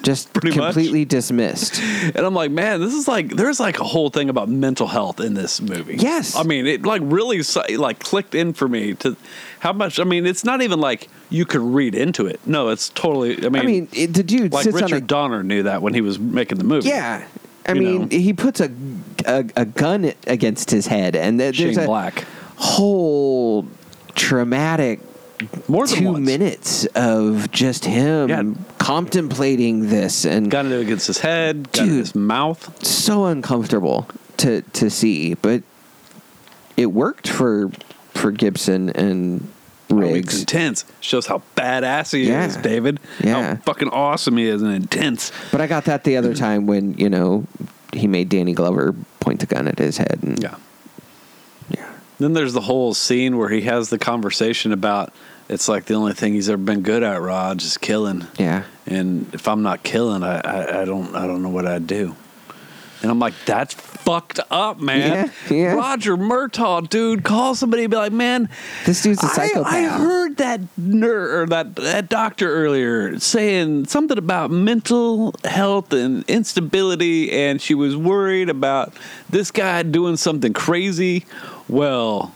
Just 0.02 0.34
Pretty 0.34 0.50
much. 0.50 0.74
completely 0.74 1.06
dismissed. 1.06 1.80
And 2.14 2.18
I'm 2.26 2.34
like, 2.34 2.50
man, 2.50 2.80
this 2.80 2.92
is 2.92 3.08
like 3.08 3.30
there's 3.36 3.58
like 3.58 3.80
a 3.80 3.84
whole 3.84 4.10
thing 4.10 4.28
about 4.28 4.50
mental 4.50 4.86
health 4.86 5.18
in 5.20 5.32
this 5.32 5.62
movie. 5.62 5.96
Yes. 5.98 6.36
I 6.36 6.42
mean, 6.42 6.66
it 6.66 6.84
like 6.84 7.00
really 7.04 7.40
like 7.78 8.00
clicked 8.00 8.34
in 8.34 8.52
for 8.52 8.68
me 8.68 8.92
to 8.96 9.16
how 9.60 9.72
much. 9.72 9.98
I 9.98 10.04
mean, 10.04 10.26
it's 10.26 10.44
not 10.44 10.60
even 10.60 10.78
like 10.80 11.08
you 11.30 11.46
could 11.46 11.62
read 11.62 11.94
into 11.94 12.26
it. 12.26 12.38
No, 12.44 12.68
it's 12.68 12.90
totally. 12.90 13.36
I 13.46 13.48
mean, 13.48 13.62
I 13.62 13.64
mean, 13.66 13.88
it, 13.94 14.12
the 14.12 14.22
dude 14.22 14.52
like 14.52 14.66
Richard 14.66 14.92
a 14.92 15.00
Donner 15.00 15.42
knew 15.42 15.62
that 15.62 15.80
when 15.80 15.94
he 15.94 16.02
was 16.02 16.18
making 16.18 16.58
the 16.58 16.64
movie. 16.64 16.90
Yeah. 16.90 17.26
I 17.66 17.74
mean, 17.74 18.02
know. 18.02 18.08
he 18.10 18.32
puts 18.32 18.60
a, 18.60 18.70
a 19.26 19.44
a 19.56 19.64
gun 19.64 20.12
against 20.26 20.70
his 20.70 20.86
head, 20.86 21.16
and 21.16 21.38
there- 21.40 21.52
Shane 21.52 21.66
there's 21.74 21.78
a 21.78 21.86
Black. 21.86 22.24
whole 22.56 23.66
traumatic 24.14 25.00
More 25.68 25.86
than 25.86 25.96
two 25.98 26.12
once. 26.12 26.26
minutes 26.26 26.84
of 26.94 27.50
just 27.50 27.84
him 27.84 28.28
Yeah. 28.28 28.42
contemplating 28.78 29.88
this, 29.88 30.24
and 30.24 30.50
Got 30.50 30.66
it 30.66 30.80
against 30.80 31.06
his 31.06 31.18
head, 31.18 31.72
got 31.72 31.84
Dude. 31.86 31.98
his 31.98 32.14
mouth. 32.14 32.84
so 32.84 33.24
uncomfortable 33.26 34.08
to 34.38 34.62
to 34.74 34.90
see, 34.90 35.34
but 35.34 35.62
it 36.76 36.86
worked 36.92 37.28
for 37.28 37.70
for 38.12 38.30
Gibson 38.30 38.90
and 38.90 39.48
Riggs. 39.90 40.40
intense. 40.40 40.84
Shows 41.00 41.26
how 41.26 41.42
badass 41.56 42.12
he 42.12 42.28
Yeah. 42.28 42.46
is, 42.46 42.56
David. 42.56 43.00
Yeah. 43.22 43.54
How 43.54 43.56
fucking 43.56 43.88
awesome 43.90 44.36
he 44.36 44.46
is 44.48 44.62
and 44.62 44.72
intense. 44.72 45.30
But 45.52 45.60
I 45.60 45.66
got 45.66 45.84
that 45.84 46.04
the 46.04 46.16
other 46.16 46.34
time 46.34 46.66
when 46.66 46.94
you 46.94 47.08
know 47.10 47.44
he 47.92 48.06
made 48.06 48.28
Danny 48.28 48.54
Glover 48.54 48.94
point 49.20 49.40
the 49.40 49.46
gun 49.46 49.68
at 49.68 49.78
his 49.78 49.98
head, 49.98 50.18
and 50.22 50.42
Yeah. 50.42 50.54
yeah. 51.70 51.86
Then 52.18 52.32
there's 52.32 52.52
the 52.52 52.62
whole 52.62 52.94
scene 52.94 53.36
where 53.36 53.48
he 53.50 53.62
has 53.62 53.90
the 53.90 53.98
conversation 53.98 54.72
about 54.72 55.12
it's 55.48 55.68
like 55.68 55.84
the 55.84 55.94
only 55.94 56.14
thing 56.14 56.32
he's 56.32 56.48
ever 56.48 56.56
been 56.56 56.80
good 56.80 57.02
at, 57.02 57.20
Rog, 57.20 57.60
is 57.60 57.76
killing. 57.76 58.26
Yeah. 58.38 58.62
And 58.86 59.26
if 59.34 59.46
I'm 59.46 59.62
not 59.62 59.82
killing, 59.82 60.22
I, 60.22 60.40
I, 60.40 60.82
I 60.82 60.84
don't 60.86 61.14
I 61.14 61.26
don't 61.26 61.42
know 61.42 61.50
what 61.50 61.66
I'd 61.66 61.86
do. 61.86 62.16
And 63.04 63.10
I'm 63.10 63.18
like, 63.18 63.34
that's 63.44 63.74
fucked 63.74 64.40
up, 64.50 64.80
man. 64.80 65.30
Yeah, 65.50 65.54
yeah. 65.54 65.74
Roger 65.74 66.16
Murtaugh, 66.16 66.88
dude, 66.88 67.22
call 67.22 67.54
somebody 67.54 67.84
and 67.84 67.90
be 67.90 67.98
like, 67.98 68.12
man, 68.12 68.48
This 68.86 69.02
dude's 69.02 69.22
a 69.22 69.28
psychopath. 69.28 69.66
I, 69.66 69.82
heard 69.82 70.38
that 70.38 70.62
ner- 70.78 71.42
or 71.42 71.46
that 71.48 71.76
that 71.76 72.08
doctor 72.08 72.50
earlier 72.50 73.18
saying 73.18 73.88
something 73.88 74.16
about 74.16 74.50
mental 74.50 75.34
health 75.44 75.92
and 75.92 76.24
instability, 76.28 77.30
and 77.30 77.60
she 77.60 77.74
was 77.74 77.94
worried 77.94 78.48
about 78.48 78.94
this 79.28 79.50
guy 79.50 79.82
doing 79.82 80.16
something 80.16 80.54
crazy. 80.54 81.26
Well, 81.68 82.34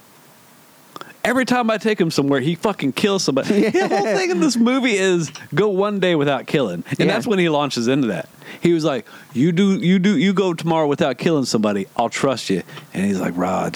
every 1.29 1.45
time 1.45 1.71
I 1.71 1.79
take 1.79 2.01
him 2.01 2.11
somewhere, 2.11 2.41
he 2.41 2.55
fucking 2.55 2.93
kills 2.93 3.23
somebody. 3.25 3.61
Yeah. 3.61 3.71
The 3.89 3.97
whole 3.97 4.05
thing 4.17 4.31
in 4.31 4.41
this 4.41 4.57
movie 4.57 4.97
is 4.97 5.31
go 5.55 5.69
one 5.69 6.01
day 6.01 6.15
without 6.15 6.47
killing, 6.47 6.83
and 6.91 6.99
Yeah. 6.99 7.07
that's 7.07 7.27
when 7.27 7.39
he 7.39 7.49
launches 7.49 7.87
into 7.89 8.09
that. 8.09 8.29
He 8.61 8.73
was 8.73 8.85
like, 8.85 9.07
"You 9.35 9.53
do, 9.53 9.79
you 9.79 9.99
do, 9.99 10.17
you 10.19 10.33
go 10.33 10.55
tomorrow 10.55 10.87
without 10.87 11.19
killing 11.19 11.45
somebody. 11.45 11.87
I'll 11.97 12.09
trust 12.09 12.51
you." 12.51 12.63
And 12.95 13.05
he's 13.05 13.21
like, 13.21 13.37
"Rog, 13.37 13.75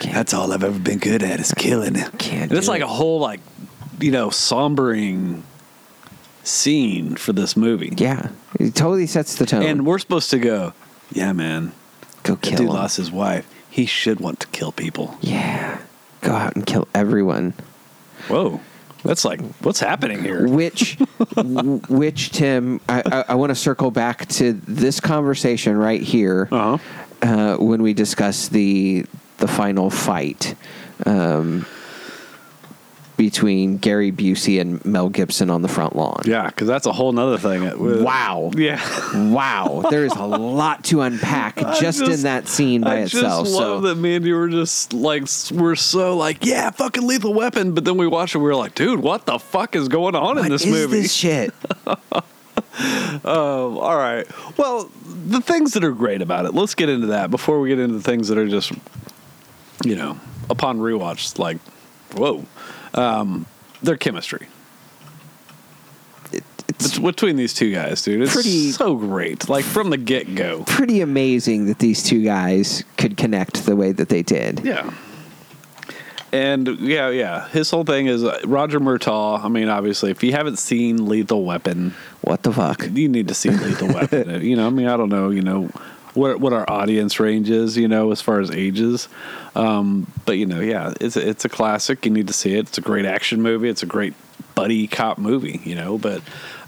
Can't- 0.00 0.14
that's 0.14 0.32
all 0.34 0.52
I've 0.52 0.64
ever 0.64 0.78
been 0.78 0.98
good 0.98 1.22
at 1.22 1.38
is 1.40 1.52
killing." 1.52 1.94
Can't 2.18 2.50
it's 2.50 2.68
like 2.68 2.80
it. 2.80 2.84
a 2.84 2.88
whole 2.88 3.20
like, 3.20 3.40
you 4.00 4.10
know, 4.10 4.28
sombering 4.30 5.42
scene 6.44 7.16
for 7.16 7.32
this 7.32 7.56
movie. 7.56 7.92
Yeah, 7.96 8.30
it 8.58 8.74
totally 8.74 9.06
sets 9.06 9.34
the 9.36 9.46
tone. 9.46 9.62
And 9.62 9.86
we're 9.86 9.98
supposed 9.98 10.30
to 10.30 10.38
go, 10.38 10.72
yeah, 11.12 11.32
man. 11.32 11.72
go 12.22 12.34
That 12.34 12.42
kill 12.42 12.58
dude 12.58 12.66
him. 12.68 12.72
lost 12.74 12.96
his 12.96 13.10
wife. 13.10 13.46
He 13.70 13.86
should 13.86 14.20
want 14.20 14.40
to 14.40 14.46
kill 14.48 14.72
people. 14.72 15.16
Yeah, 15.20 15.78
go 16.20 16.32
out 16.32 16.54
and 16.56 16.66
kill 16.66 16.88
everyone. 16.94 17.54
Whoa. 18.28 18.60
That's 19.04 19.24
like, 19.24 19.40
what's 19.60 19.78
happening 19.80 20.22
here? 20.22 20.48
Which, 20.48 20.96
which 21.88 22.30
Tim, 22.30 22.80
I, 22.88 23.02
I, 23.06 23.24
I 23.28 23.34
want 23.36 23.50
to 23.50 23.54
circle 23.54 23.90
back 23.90 24.26
to 24.30 24.52
this 24.54 24.98
conversation 25.00 25.76
right 25.76 26.02
here 26.02 26.48
Uh 26.50 26.76
huh. 27.22 27.26
uh, 27.26 27.56
when 27.58 27.82
we 27.82 27.94
discuss 27.94 28.48
the 28.48 29.06
the 29.38 29.46
final 29.46 29.88
fight 29.88 30.56
um, 31.06 31.64
between 33.18 33.76
Gary 33.78 34.12
Busey 34.12 34.60
and 34.60 34.82
Mel 34.86 35.08
Gibson 35.08 35.50
on 35.50 35.60
the 35.60 35.68
front 35.68 35.96
lawn. 35.96 36.22
Yeah, 36.24 36.46
because 36.46 36.68
that's 36.68 36.86
a 36.86 36.92
whole 36.92 37.12
nother 37.12 37.36
thing. 37.36 38.02
Wow. 38.02 38.50
Yeah. 38.56 38.80
Wow, 39.38 39.84
there 39.90 40.04
is 40.04 40.12
a 40.12 40.24
lot 40.24 40.84
to 40.84 41.00
unpack 41.00 41.58
I 41.62 41.78
just, 41.78 42.00
in 42.00 42.22
that 42.22 42.46
scene 42.46 42.82
by 42.82 42.96
I 42.96 43.00
itself. 43.00 43.46
just 43.46 43.56
love 43.56 43.82
so 43.82 43.88
that 43.88 43.96
me 43.96 44.14
and 44.16 44.24
you 44.24 44.34
were 44.36 44.48
just 44.48 44.92
like, 44.92 45.24
we're 45.50 45.74
so 45.74 46.16
like, 46.16 46.44
yeah, 46.44 46.70
fucking 46.70 47.06
lethal 47.06 47.34
weapon. 47.34 47.72
But 47.74 47.84
then 47.84 47.96
we 47.96 48.06
watch 48.06 48.34
it, 48.34 48.38
we 48.38 48.44
were 48.44 48.54
like, 48.54 48.74
dude, 48.74 49.00
what 49.00 49.26
the 49.26 49.38
fuck 49.38 49.74
is 49.74 49.88
going 49.88 50.14
on 50.14 50.36
what 50.36 50.44
in 50.46 50.52
this 50.52 50.64
is 50.64 50.70
movie? 50.72 51.02
this 51.02 51.12
shit? 51.12 51.52
Oh, 51.86 53.78
all 53.80 53.96
right. 53.96 54.26
Well, 54.56 54.90
the 55.04 55.40
things 55.40 55.72
that 55.72 55.82
are 55.84 55.92
great 55.92 56.22
about 56.22 56.44
it, 56.46 56.54
let's 56.54 56.74
get 56.74 56.88
into 56.88 57.08
that 57.08 57.30
before 57.30 57.60
we 57.60 57.70
get 57.70 57.78
into 57.80 57.96
the 57.96 58.02
things 58.02 58.28
that 58.28 58.38
are 58.38 58.48
just, 58.48 58.72
you 59.84 59.96
know, 59.96 60.18
upon 60.48 60.78
rewatch, 60.78 61.38
like, 61.38 61.58
whoa, 62.14 62.44
um, 62.94 63.46
their 63.82 63.96
chemistry. 63.96 64.48
It- 66.32 66.44
it's 66.68 66.98
Between 66.98 67.36
these 67.36 67.54
two 67.54 67.72
guys, 67.72 68.02
dude, 68.02 68.20
it's 68.22 68.34
Pretty- 68.34 68.70
so 68.72 68.94
great. 68.96 69.48
Like 69.48 69.64
from 69.64 69.90
the 69.90 69.96
get 69.96 70.34
go. 70.34 70.64
pretty 70.66 71.00
amazing 71.00 71.66
that 71.66 71.78
these 71.78 72.02
two 72.02 72.22
guys 72.22 72.84
could 72.96 73.16
connect 73.16 73.64
the 73.66 73.74
way 73.76 73.92
that 73.92 74.08
they 74.10 74.22
did. 74.22 74.60
Yeah. 74.64 74.90
And 76.30 76.68
yeah, 76.80 77.08
yeah. 77.08 77.48
His 77.48 77.70
whole 77.70 77.84
thing 77.84 78.06
is 78.06 78.22
uh, 78.22 78.38
Roger 78.44 78.78
Murtaugh. 78.80 79.42
I 79.42 79.48
mean, 79.48 79.68
obviously, 79.68 80.10
if 80.10 80.22
you 80.22 80.32
haven't 80.32 80.58
seen 80.58 81.06
Lethal 81.06 81.42
Weapon, 81.44 81.94
What 82.20 82.42
the 82.42 82.52
fuck? 82.52 82.86
you 82.92 83.08
need 83.08 83.28
to 83.28 83.34
see 83.34 83.48
Lethal 83.48 83.88
Weapon. 83.88 84.42
You 84.48 84.54
know, 84.56 84.66
I 84.66 84.70
mean, 84.70 84.88
I 84.88 84.96
don't 84.98 85.08
know, 85.08 85.30
you 85.30 85.40
know, 85.40 85.70
what 86.18 86.40
what 86.40 86.52
our 86.52 86.68
audience 86.68 87.20
range 87.20 87.48
is, 87.48 87.76
you 87.76 87.88
know, 87.88 88.10
as 88.10 88.20
far 88.20 88.40
as 88.40 88.50
ages. 88.50 89.08
Um, 89.54 90.10
but 90.26 90.32
you 90.32 90.46
know, 90.46 90.60
yeah, 90.60 90.92
it's 91.00 91.16
a, 91.16 91.28
it's 91.28 91.44
a 91.44 91.48
classic. 91.48 92.04
You 92.04 92.12
need 92.12 92.26
to 92.26 92.32
see 92.32 92.54
it. 92.54 92.68
It's 92.68 92.78
a 92.78 92.82
great 92.82 93.06
action 93.06 93.40
movie. 93.40 93.68
It's 93.68 93.82
a 93.82 93.86
great 93.86 94.14
buddy 94.54 94.86
cop 94.86 95.18
movie. 95.18 95.60
You 95.64 95.74
know, 95.74 95.98
but 95.98 96.22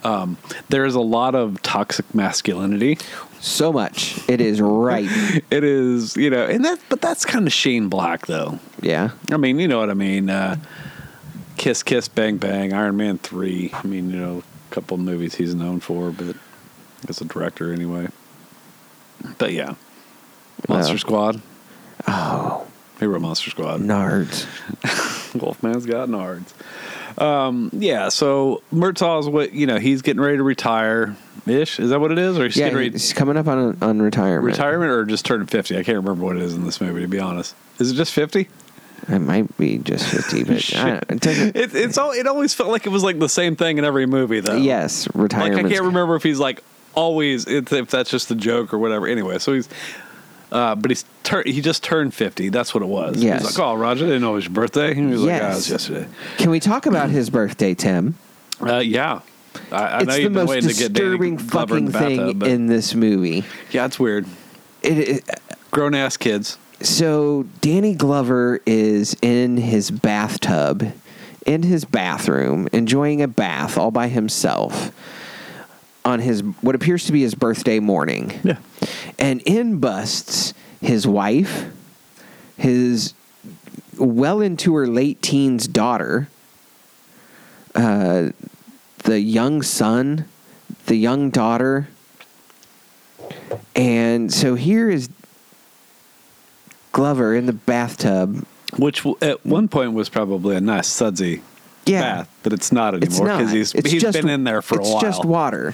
um, 0.05 0.39
there 0.69 0.85
is 0.85 0.95
a 0.95 1.01
lot 1.01 1.35
of 1.35 1.61
toxic 1.63 2.15
masculinity. 2.15 2.99
So 3.41 3.73
much. 3.73 4.29
It 4.29 4.41
is 4.41 4.61
right. 4.61 5.09
It 5.51 5.65
is, 5.65 6.17
you 6.17 6.31
know, 6.31 6.47
and 6.47 6.65
that, 6.65 6.79
but 6.89 7.01
that's 7.01 7.25
kind 7.25 7.47
of 7.47 7.53
Shane 7.53 7.89
Black, 7.89 8.27
though. 8.27 8.61
Yeah. 8.83 9.11
I 9.33 9.37
mean, 9.37 9.59
you 9.59 9.67
know 9.67 9.81
what 9.81 9.91
I 9.91 9.95
mean. 9.95 10.31
Uh, 10.31 10.57
Kiss 11.57 11.83
Kiss 11.83 12.07
Bang 12.07 12.37
Bang, 12.37 12.73
Iron 12.73 12.97
Man 12.97 13.19
three. 13.19 13.71
I 13.73 13.87
mean, 13.87 14.11
you 14.11 14.19
know, 14.19 14.43
a 14.71 14.75
couple 14.75 14.95
of 14.95 15.01
movies 15.01 15.35
he's 15.35 15.55
known 15.55 15.81
for, 15.81 16.11
but 16.11 16.37
as 17.09 17.21
a 17.21 17.25
director 17.25 17.73
anyway. 17.73 18.09
But 19.39 19.53
yeah, 19.53 19.75
Monster. 20.69 20.99
Squad. 20.99 21.41
Oh, 22.09 22.67
He 22.99 23.07
wrote 23.07 23.21
Monster 23.21 23.51
Squad. 23.51 23.81
nards. 23.81 24.47
Wolfman's 25.35 25.87
got 25.87 26.09
nards. 26.09 26.53
Um, 27.21 27.71
yeah, 27.73 28.09
so 28.09 28.63
Murtaugh's 28.73 29.29
what 29.29 29.53
you 29.53 29.67
know. 29.67 29.79
He's 29.79 30.03
getting 30.03 30.21
ready 30.21 30.37
to 30.39 30.43
retire. 30.43 31.17
Ish, 31.47 31.81
is 31.81 31.91
that 31.91 32.01
what 32.01 32.13
it 32.13 32.19
is, 32.19 32.39
or 32.39 32.45
he's 32.45 32.57
Yeah, 32.57 32.67
getting 32.67 32.79
ready 32.79 32.91
he's 32.91 33.13
coming 33.13 33.37
up 33.37 33.47
on 33.49 33.77
on 33.83 34.01
retirement. 34.01 34.45
retirement, 34.45 34.91
or 34.91 35.05
just 35.05 35.25
turned 35.25 35.51
fifty? 35.51 35.77
I 35.77 35.83
can't 35.83 35.97
remember 35.97 36.25
what 36.25 36.37
it 36.37 36.43
is 36.43 36.55
in 36.55 36.65
this 36.65 36.81
movie. 36.81 37.01
To 37.03 37.09
be 37.09 37.19
honest, 37.19 37.55
is 37.79 37.91
it 37.91 37.95
just 37.95 38.13
fifty? 38.13 38.49
It 39.09 39.19
might 39.19 39.57
be 39.57 39.79
just 39.79 40.07
fifty, 40.07 40.45
but 40.45 40.73
it 41.11 41.21
doesn't. 41.21 41.57
It, 41.57 41.75
it's 41.75 41.99
all. 41.99 42.13
It 42.13 42.27
always 42.27 42.55
felt 42.55 42.71
like 42.71 42.87
it 42.87 42.91
was 42.91 43.03
like 43.03 43.19
the 43.19 43.29
same 43.29 43.57
thing 43.57 43.79
in 43.79 43.85
every 43.85 44.07
movie, 44.07 44.41
though. 44.41 44.57
yes, 44.57 45.09
retirement. 45.15 45.57
Like. 45.57 45.67
I 45.67 45.69
can't 45.71 45.87
remember 45.87 46.15
if 46.17 46.23
he's 46.23 46.39
like 46.39 46.63
always 46.95 47.47
if 47.47 47.73
if 47.73 47.89
that's 47.91 48.11
just 48.11 48.31
a 48.31 48.35
joke 48.35 48.73
or 48.75 48.79
whatever. 48.79 49.07
Anyway, 49.07 49.39
so 49.39 49.55
he's 49.55 49.69
uh, 50.53 50.75
but 50.75 50.91
he's 50.91 51.05
tur- 51.23 51.45
he 51.47 51.61
just 51.61 51.83
turned 51.85 52.13
fifty. 52.15 52.49
That's 52.49 52.75
what 52.75 52.83
it 52.83 52.89
was. 52.89 53.23
Yes. 53.23 53.43
He's 53.43 53.59
like, 53.59 53.67
oh, 53.67 53.75
Roger, 53.75 54.05
I 54.05 54.09
didn't 54.09 54.23
know 54.23 54.33
it 54.33 54.35
was 54.37 54.45
your 54.47 54.55
birthday. 54.55 54.95
He 54.95 55.03
was 55.03 55.23
like, 55.23 55.43
ah, 55.43 55.47
it 55.47 55.55
was 55.55 55.71
Yes. 55.71 55.89
yesterday. 55.89 56.09
Can 56.39 56.51
we 56.51 56.61
talk 56.61 56.87
about 56.87 57.11
his 57.11 57.31
birthday, 57.31 57.75
Tim? 57.75 58.17
Uh, 58.61 58.79
yeah. 58.79 59.21
I, 59.73 59.77
I 59.77 59.99
it's 60.01 60.07
the 60.15 60.23
you've 60.23 60.33
been 60.33 60.43
most 60.43 60.49
waiting 60.49 60.71
to 60.71 60.77
get 60.77 60.93
Danny 60.93 61.09
disturbing 61.11 61.33
in 61.35 61.39
fucking 61.39 61.93
thing 61.93 62.17
bathtub, 62.19 62.43
in 62.45 62.67
this 62.67 62.95
movie. 62.95 63.45
yeah, 63.71 63.85
it's 63.87 63.99
weird. 63.99 64.27
It, 64.83 64.99
it, 65.09 65.41
Grown 65.71 65.95
ass 65.95 66.17
kids. 66.17 66.57
so 66.81 67.45
Danny 67.61 67.95
Glover 67.95 68.61
is 68.67 69.17
in 69.23 69.57
his 69.57 69.91
bathtub, 69.91 70.93
in 71.47 71.63
his 71.63 71.85
bathroom, 71.85 72.69
enjoying 72.73 73.23
a 73.23 73.29
bath 73.29 73.77
all 73.79 73.91
by 73.91 74.09
himself 74.09 74.91
on 76.05 76.21
his 76.21 76.43
what 76.61 76.75
appears 76.75 77.05
to 77.07 77.13
be 77.13 77.23
his 77.23 77.35
birthday 77.35 77.79
morning. 77.79 78.33
Yeah. 78.43 78.59
and 79.19 79.43
in 79.43 79.79
busts 79.79 80.55
his 80.81 81.07
wife, 81.07 81.67
his 82.57 83.15
well 83.99 84.41
into 84.41 84.75
her 84.75 84.87
late 84.87 85.21
teens 85.23 85.69
daughter, 85.69 86.29
uh, 87.75 88.31
the 89.05 89.21
young 89.21 89.63
son, 89.63 90.27
the 90.87 90.97
young 90.97 91.31
daughter. 91.31 91.89
And 93.77 94.33
so 94.33 94.55
here 94.55 94.91
is 94.91 95.09
Glover 96.93 97.35
in 97.35 97.47
the 97.47 97.53
bathtub. 97.53 98.47
Which 98.77 99.05
at 99.21 99.45
one 99.45 99.69
point 99.69 99.93
was 99.93 100.09
probably 100.09 100.57
a 100.57 100.61
nice 100.61 100.89
sudsy 100.89 101.43
Yeah. 101.91 102.01
bath, 102.01 102.29
but 102.43 102.53
it's 102.53 102.73
not 102.73 102.95
anymore 102.95 103.27
because 103.27 103.53
he's 103.53 103.75
It's 103.75 103.91
he's 103.91 104.03
just- 104.03 104.17
been 104.19 104.29
in 104.29 104.45
there 104.45 104.63
for 104.63 104.79
a 104.79 104.83
while. 104.83 104.93
It's 104.95 105.03
just 105.03 105.25
water. 105.25 105.73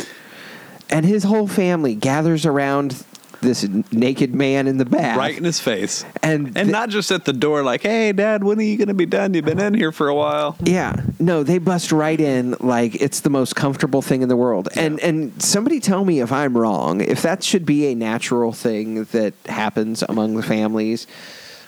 And 0.90 1.04
his 1.04 1.24
whole 1.24 1.48
family 1.48 1.94
gathers 1.94 2.46
around 2.46 3.02
this 3.42 3.68
naked 3.92 4.34
man 4.34 4.66
in 4.66 4.78
the 4.78 4.84
bath. 4.86 5.18
right 5.18 5.36
in 5.36 5.44
his 5.44 5.60
face. 5.60 6.04
And 6.22 6.46
And 6.46 6.54
th- 6.54 6.66
not 6.68 6.88
just 6.88 7.10
at 7.12 7.26
the 7.26 7.34
door, 7.34 7.62
like, 7.62 7.82
"Hey, 7.82 8.10
Dad, 8.12 8.42
when 8.42 8.58
are 8.58 8.62
you 8.62 8.76
going 8.78 8.88
to 8.88 8.94
be 8.94 9.04
done? 9.04 9.34
You've 9.34 9.44
been 9.44 9.60
in 9.60 9.74
here 9.74 9.92
for 9.92 10.08
a 10.08 10.14
while." 10.14 10.56
Yeah, 10.64 10.94
no, 11.20 11.42
they 11.42 11.58
bust 11.58 11.92
right 11.92 12.18
in 12.20 12.56
like 12.60 12.94
it's 13.00 13.20
the 13.20 13.28
most 13.30 13.54
comfortable 13.54 14.00
thing 14.00 14.22
in 14.22 14.28
the 14.28 14.36
world. 14.36 14.68
And 14.74 14.98
and 15.00 15.32
somebody 15.42 15.80
tell 15.80 16.04
me 16.04 16.20
if 16.20 16.32
I'm 16.32 16.56
wrong. 16.56 17.00
If 17.02 17.20
that 17.22 17.42
should 17.44 17.66
be 17.66 17.86
a 17.88 17.94
natural 17.94 18.52
thing 18.52 19.04
that 19.12 19.34
happens 19.46 20.02
among 20.08 20.36
the 20.36 20.42
families, 20.42 21.06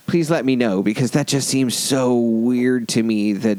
please 0.06 0.30
let 0.30 0.44
me 0.46 0.56
know 0.56 0.82
because 0.82 1.10
that 1.10 1.26
just 1.26 1.48
seems 1.48 1.76
so 1.76 2.16
weird 2.18 2.88
to 2.88 3.02
me 3.02 3.34
that 3.34 3.58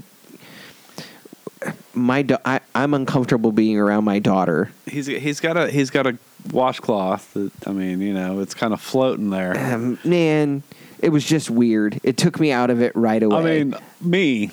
my 1.94 2.22
da- 2.22 2.38
I, 2.46 2.62
I'm 2.74 2.94
uncomfortable 2.94 3.52
being 3.52 3.78
around 3.78 4.04
my 4.06 4.20
daughter. 4.20 4.72
He's 4.86 5.08
he's 5.08 5.40
got 5.40 5.58
a 5.58 5.70
he's 5.70 5.90
got 5.90 6.08
a 6.08 6.18
washcloth. 6.52 7.34
That 7.34 7.52
I 7.68 7.72
mean, 7.72 8.02
you 8.02 8.14
know, 8.14 8.40
it's 8.40 8.54
kind 8.54 8.74
of 8.74 8.82
floating 8.82 9.30
there. 9.30 9.58
Um, 9.58 10.00
man, 10.04 10.64
it 11.00 11.10
was 11.10 11.26
just 11.26 11.50
weird. 11.50 12.00
It 12.04 12.18
took 12.18 12.40
me 12.40 12.52
out 12.52 12.70
of 12.70 12.82
it 12.82 12.96
right 12.96 13.22
away. 13.22 13.62
I 13.62 13.64
mean, 13.64 13.76
me. 14.02 14.52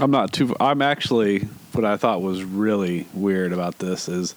I'm 0.00 0.10
not 0.10 0.32
too. 0.32 0.54
I'm 0.60 0.82
actually. 0.82 1.48
What 1.72 1.84
I 1.86 1.96
thought 1.96 2.20
was 2.20 2.44
really 2.44 3.06
weird 3.14 3.52
about 3.54 3.78
this 3.78 4.06
is, 4.06 4.34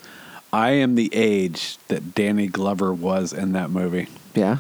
I 0.54 0.70
am 0.72 0.96
the 0.96 1.14
age 1.14 1.78
that 1.90 2.16
Danny 2.16 2.48
Glover 2.48 2.94
was 2.94 3.34
in 3.34 3.52
that 3.54 3.70
movie. 3.70 4.08
yeah. 4.34 4.60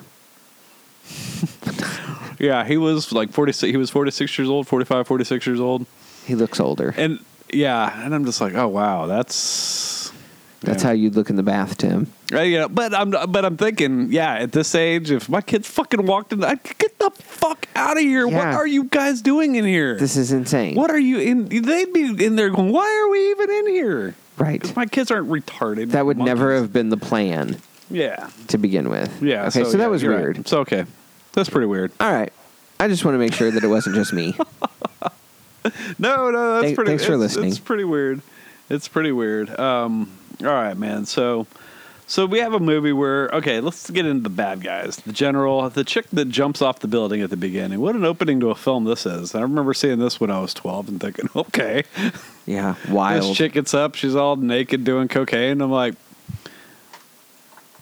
Yeah, 2.45 2.63
he 2.63 2.77
was 2.77 3.11
like 3.11 3.31
46. 3.31 3.69
He 3.71 3.77
was 3.77 3.89
46 3.89 4.37
years 4.37 4.49
old, 4.49 4.67
45, 4.67 5.07
46 5.07 5.47
years 5.47 5.59
old, 5.59 5.85
He 6.25 6.35
looks 6.35 6.59
older. 6.59 6.93
and 6.97 7.19
yeah, 7.53 8.03
and 8.03 8.13
I'm 8.13 8.25
just 8.25 8.41
like, 8.41 8.53
oh 8.55 8.67
wow, 8.67 9.05
that's. 9.07 10.11
That's 10.61 10.81
yeah. 10.81 10.87
how 10.89 10.93
you 10.95 11.11
look 11.11 11.29
in 11.29 11.35
the 11.35 11.43
bath, 11.43 11.77
Tim. 11.77 12.11
Uh, 12.33 12.41
yeah, 12.41 12.67
but 12.67 12.91
I'm 12.93 13.11
but 13.11 13.45
I'm 13.45 13.55
thinking, 13.55 14.11
yeah, 14.11 14.33
at 14.35 14.51
this 14.51 14.73
age, 14.73 15.11
if 15.11 15.29
my 15.29 15.41
kids 15.41 15.67
fucking 15.67 16.03
walked 16.07 16.33
in, 16.33 16.43
I'd 16.43 16.63
get 16.79 16.97
the 16.97 17.11
fuck 17.11 17.67
out 17.75 17.97
of 17.97 18.03
here. 18.03 18.27
What 18.27 18.47
are 18.47 18.65
you 18.65 18.85
guys 18.85 19.21
doing 19.21 19.55
in 19.55 19.65
here? 19.65 19.95
This 19.99 20.17
is 20.17 20.31
insane. 20.31 20.73
what 20.73 20.89
are 20.89 20.97
you 20.97 21.19
in? 21.19 21.45
They'd 21.49 21.93
be 21.93 22.25
in 22.25 22.35
there 22.35 22.49
going, 22.49 22.71
why 22.71 22.87
are 23.05 23.09
we 23.11 23.29
even 23.31 23.49
in 23.51 23.67
here? 23.67 24.15
Right. 24.37 24.75
my 24.75 24.87
kids 24.87 25.11
aren't 25.11 25.29
retarded. 25.29 25.91
That 25.91 26.07
would 26.07 26.17
never 26.17 26.55
have 26.55 26.73
been 26.73 26.89
the 26.89 26.97
plan 26.97 27.57
Yeah, 27.91 28.29
to 28.47 28.57
begin 28.57 28.89
with. 28.89 29.21
yeah. 29.21 29.45
Okay, 29.47 29.63
so, 29.65 29.71
that 29.73 29.77
yeah, 29.77 29.87
was 29.87 30.01
you're 30.01 30.13
right. 30.15 30.21
weird. 30.23 30.47
So 30.47 30.61
okay, 30.61 30.85
that's 31.35 31.49
pretty 31.49 31.67
weird. 31.67 31.91
All 31.99 32.11
right. 32.11 32.33
I 32.79 32.87
just 32.87 33.05
want 33.05 33.15
to 33.15 33.19
make 33.19 33.33
sure 33.33 33.51
that 33.51 33.63
it 33.63 33.67
wasn't 33.67 33.95
just 33.95 34.11
me. 34.13 34.35
No, 35.97 36.29
no, 36.29 36.53
that's 36.53 36.65
Thank- 36.65 36.75
pretty. 36.75 36.89
thanks 36.89 37.05
for 37.05 37.17
listening. 37.17 37.49
It's 37.49 37.57
pretty 37.57 37.85
weird. 37.85 38.21
It's 38.69 38.87
pretty 38.87 39.11
weird. 39.11 39.49
Um, 39.59 40.15
all 40.41 40.47
right, 40.47 40.77
man. 40.77 41.07
So, 41.07 41.47
so 42.05 42.27
we 42.27 42.37
have 42.37 42.53
a 42.53 42.59
movie 42.59 42.91
where 42.93 43.29
okay, 43.29 43.59
let's 43.61 43.89
get 43.89 44.05
into 44.05 44.21
the 44.21 44.29
bad 44.29 44.61
guys. 44.63 44.97
The 44.97 45.11
general, 45.11 45.67
the 45.71 45.83
chick 45.83 46.05
that 46.13 46.25
jumps 46.29 46.61
off 46.61 46.79
the 46.81 46.87
building 46.87 47.21
at 47.21 47.31
the 47.31 47.37
beginning. 47.37 47.79
What 47.81 47.95
an 47.95 48.05
opening 48.05 48.39
to 48.41 48.51
a 48.51 48.55
film 48.55 48.83
this 48.83 49.07
is. 49.07 49.33
I 49.33 49.41
remember 49.41 49.73
seeing 49.73 49.97
this 49.97 50.19
when 50.19 50.29
I 50.29 50.39
was 50.39 50.53
twelve 50.53 50.87
and 50.87 51.01
thinking, 51.01 51.29
okay, 51.35 51.83
Yeah, 52.45 52.75
wild. 52.89 53.23
this 53.23 53.35
chick 53.37 53.53
gets 53.53 53.73
up, 53.73 53.95
she's 53.95 54.15
all 54.15 54.35
naked 54.35 54.83
doing 54.83 55.07
cocaine. 55.07 55.61
I'm 55.61 55.71
like, 55.71 55.95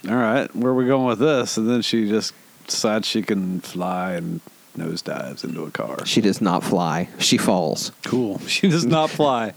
all 0.08 0.16
right, 0.16 0.54
where 0.56 0.72
are 0.72 0.76
we 0.76 0.86
going 0.86 1.06
with 1.08 1.20
this? 1.20 1.58
And 1.58 1.70
then 1.70 1.82
she 1.82 2.08
just 2.08 2.34
decides 2.67 3.08
she 3.08 3.22
can 3.22 3.60
fly 3.62 4.13
and 4.13 4.41
nosedives 4.77 5.43
into 5.43 5.63
a 5.63 5.72
car. 5.72 6.05
She 6.05 6.20
does 6.22 6.41
not 6.41 6.63
fly. 6.63 7.10
She 7.20 7.38
falls 7.38 7.91
Cool. 8.03 8.39
She 8.48 8.67
does 8.70 8.86
not 8.86 9.10
fly. 9.10 9.53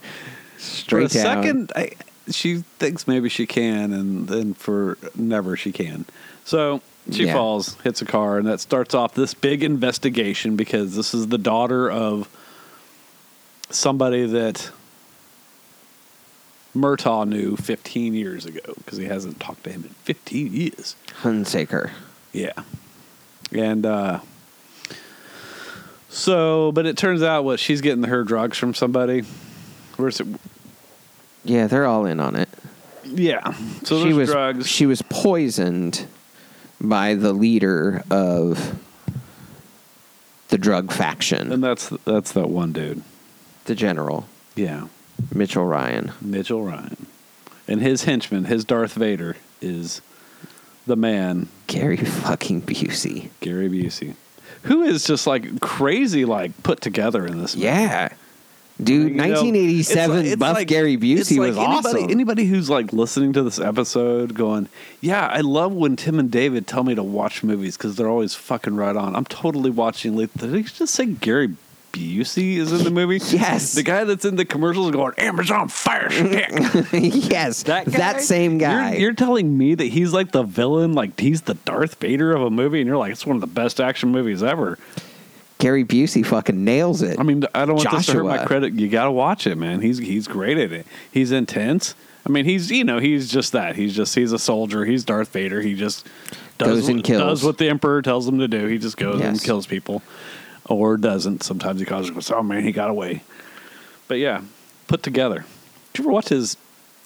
straight 0.59 1.11
for 1.11 1.19
a 1.19 1.23
down. 1.23 1.43
second, 1.43 1.73
I, 1.75 1.91
she 2.31 2.59
thinks 2.79 3.07
maybe 3.09 3.29
she 3.29 3.47
can, 3.47 3.93
and 3.93 4.29
then 4.29 4.53
for 4.55 4.99
never 5.15 5.57
she 5.57 5.73
can. 5.73 6.05
So 6.45 6.81
she 7.11 7.27
Yeah. 7.27 7.35
falls, 7.35 7.77
hits 7.83 8.03
a 8.03 8.05
car, 8.05 8.37
and 8.39 8.47
that 8.47 8.61
starts 8.61 8.95
off 8.95 9.15
this 9.15 9.33
big 9.33 9.63
investigation 9.63 10.57
because 10.57 10.97
this 10.97 11.15
is 11.15 11.29
the 11.29 11.39
daughter 11.39 11.91
of 11.91 12.29
somebody 13.71 14.27
that 14.27 14.71
Murtaugh 16.77 17.27
knew 17.27 17.57
15 17.57 18.13
years 18.15 18.45
ago 18.45 18.75
because 18.77 18.99
he 18.99 19.07
hasn't 19.07 19.41
talked 19.41 19.65
to 19.65 19.71
him 19.71 19.85
in 19.85 19.91
15 20.05 20.53
years. 20.53 20.95
Hunsaker. 21.23 21.91
Yeah. 22.33 22.53
And 23.53 23.87
uh 23.87 24.21
so 26.09 26.73
but 26.73 26.87
it 26.87 26.97
turns 26.97 27.23
out 27.23 27.45
what 27.45 27.61
she's 27.61 27.81
getting 27.81 28.05
her 28.05 28.25
drugs 28.25 28.59
from 28.59 28.75
somebody. 28.75 29.25
Where's 29.97 30.21
it 30.21 30.27
Yeah, 31.45 31.67
they're 31.67 31.87
all 31.87 32.07
in 32.07 32.21
on 32.21 32.37
it. 32.37 32.49
yeah. 33.05 33.53
So 33.85 34.03
she 34.03 34.13
was 34.13 34.31
drugs. 34.31 34.67
she 34.67 34.87
was 34.87 35.03
poisoned 35.03 36.07
by 36.81 37.15
the 37.15 37.33
leader 37.33 38.03
of 38.11 38.79
the 40.49 40.59
drug 40.59 40.93
faction, 40.93 41.51
and 41.53 41.63
that's 41.63 41.89
that's 42.05 42.33
that 42.33 42.49
one 42.49 42.73
dude. 42.73 43.03
the 43.65 43.75
general 43.75 44.27
Yeah. 44.55 44.87
Mitchell 45.35 45.65
Ryan. 45.65 46.13
Mitchell 46.21 46.63
Ryan. 46.63 47.07
And 47.67 47.81
his 47.81 48.05
henchman, 48.05 48.45
his 48.45 48.65
Darth 48.65 48.93
Vader, 48.93 49.37
is 49.63 50.03
the 50.87 50.97
man, 50.97 51.49
Gary 51.67 51.97
fucking 51.97 52.63
Busey. 52.63 53.31
Gary 53.41 53.69
Busey. 53.69 54.15
Who 54.63 54.83
is 54.83 55.05
just 55.05 55.27
like 55.27 55.61
crazy 55.61 56.25
like 56.25 56.63
put 56.63 56.81
together 56.81 57.27
in 57.27 57.41
this 57.41 57.55
movie. 57.55 57.67
Yeah. 57.67 58.09
Dude, 58.83 59.05
You 59.11 59.15
know, 59.17 59.25
1987 59.29 60.05
it's 60.05 60.09
like- 60.17 60.27
it's 60.27 60.37
buff 60.41 60.55
like- 60.55 60.69
Gary 60.69 60.99
Busey 60.99 61.39
like 61.39 61.49
was 61.49 61.57
anybody, 61.57 61.99
awesome. 61.99 62.11
Anybody 62.11 62.45
who's 62.45 62.69
like 62.69 62.93
listening 62.93 63.33
to 63.33 63.43
this 63.43 63.59
episode 63.59 64.35
going, 64.35 64.69
Yeah, 65.01 65.27
I 65.29 65.41
love 65.41 65.73
when 65.73 65.97
Tim 65.97 66.19
and 66.19 66.31
David 66.31 66.67
tell 66.67 66.85
me 66.85 66.95
to 66.95 67.03
watch 67.03 67.43
movies 67.43 67.77
because 67.77 67.97
they're 67.97 68.09
always 68.09 68.35
fucking 68.35 68.77
right 68.77 68.95
on. 68.97 69.17
I'm 69.17 69.25
totally 69.25 69.71
watching. 69.71 70.17
Did 70.17 70.31
he 70.55 70.63
just 70.63 70.93
say 70.95 71.07
Gary 71.07 71.55
Busey 71.93 72.57
is 72.57 72.73
in 72.73 72.85
the 72.85 72.91
movie? 72.91 73.21
Yes. 73.37 73.73
The 73.73 73.83
guy 73.83 74.05
that's 74.05 74.25
in 74.25 74.37
the 74.37 74.45
commercials 74.45 74.91
going, 74.91 75.15
Amazon 75.19 75.69
Fire 75.69 76.11
Stick. 76.11 76.51
yes, 76.93 77.63
that, 77.65 77.87
that 77.87 78.21
same 78.23 78.59
guy. 78.59 78.93
You're, 78.93 79.01
you're 79.01 79.13
telling 79.15 79.57
me 79.57 79.75
that 79.75 79.87
he's 79.87 80.13
like 80.13 80.33
the 80.33 80.43
villain, 80.43 80.93
like 80.93 81.19
he's 81.19 81.43
the 81.43 81.55
Darth 81.55 81.97
Vader 81.97 82.35
of 82.35 82.43
a 82.43 82.51
movie, 82.51 82.81
and 82.81 82.87
you're 82.87 82.97
like, 82.97 83.13
it's 83.13 83.27
one 83.27 83.37
of 83.37 83.41
the 83.41 83.47
best 83.47 83.81
action 83.81 84.11
movies 84.11 84.43
ever. 84.43 84.79
Gary 85.59 85.85
Busey 85.85 86.25
fucking 86.25 86.65
nails 86.65 87.03
it. 87.03 87.19
I 87.19 87.23
mean, 87.23 87.45
I 87.55 87.65
don't 87.65 87.77
want 87.77 87.91
this 87.91 88.07
to 88.07 88.13
hurt 88.13 88.25
my 88.25 88.45
credit. 88.45 88.75
You 88.75 88.89
got 88.89 89.05
to 89.05 89.11
watch 89.11 89.47
it, 89.47 89.57
man. 89.57 89.81
He's 89.81 89.99
he's 89.99 90.29
great 90.29 90.59
at 90.59 90.71
it. 90.73 90.87
He's 91.11 91.33
intense. 91.33 91.95
I 92.27 92.31
mean, 92.31 92.45
he's 92.45 92.71
you 92.71 92.85
know 92.85 92.99
he's 92.99 93.31
just 93.31 93.53
that. 93.53 93.77
He's 93.77 93.95
just 93.95 94.15
he's 94.15 94.33
a 94.33 94.39
soldier. 94.39 94.85
He's 94.85 95.05
Darth 95.05 95.29
Vader. 95.29 95.63
He 95.63 95.75
just 95.75 96.07
does 96.59 96.81
Goes 96.81 96.89
and 96.89 96.99
what, 96.99 97.05
kills. 97.07 97.23
does 97.23 97.45
what 97.45 97.59
the 97.59 97.69
Emperor 97.69 98.03
tells 98.03 98.29
him 98.29 98.39
to 98.39 98.49
do. 98.49 98.67
He 98.67 98.79
just 98.79 98.97
goes 98.97 99.21
and 99.21 99.41
kills 99.43 99.67
people, 99.67 100.03
or 100.69 100.97
doesn't. 100.97 101.43
Sometimes 101.43 101.81
he 101.81 101.87
causes. 101.87 102.31
Oh 102.31 102.43
man, 102.43 102.63
he 102.63 102.73
got 102.73 102.91
away. 102.91 103.23
But 104.09 104.19
yeah, 104.19 104.43
put 104.89 105.03
together. 105.03 105.45
Did 105.93 105.99
you 106.01 106.05
ever 106.05 106.13
watch 106.13 106.29
his 106.29 106.57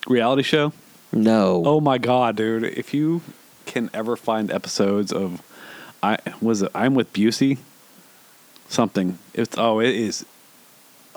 reality 0.06 0.42
show? 0.42 0.72
no. 1.12 1.62
Oh 1.66 1.80
my 1.80 1.98
god, 1.98 2.36
dude! 2.36 2.64
If 2.64 2.92
you 2.94 3.22
can 3.66 3.90
ever 3.94 4.16
find 4.16 4.50
episodes 4.50 5.12
of, 5.12 5.42
I 6.02 6.18
was 6.40 6.62
it 6.62 6.70
I'm 6.74 6.94
with 6.94 7.12
Busey, 7.12 7.58
something. 8.68 9.18
It's 9.34 9.56
oh 9.58 9.80
it 9.80 9.94
is 9.94 10.24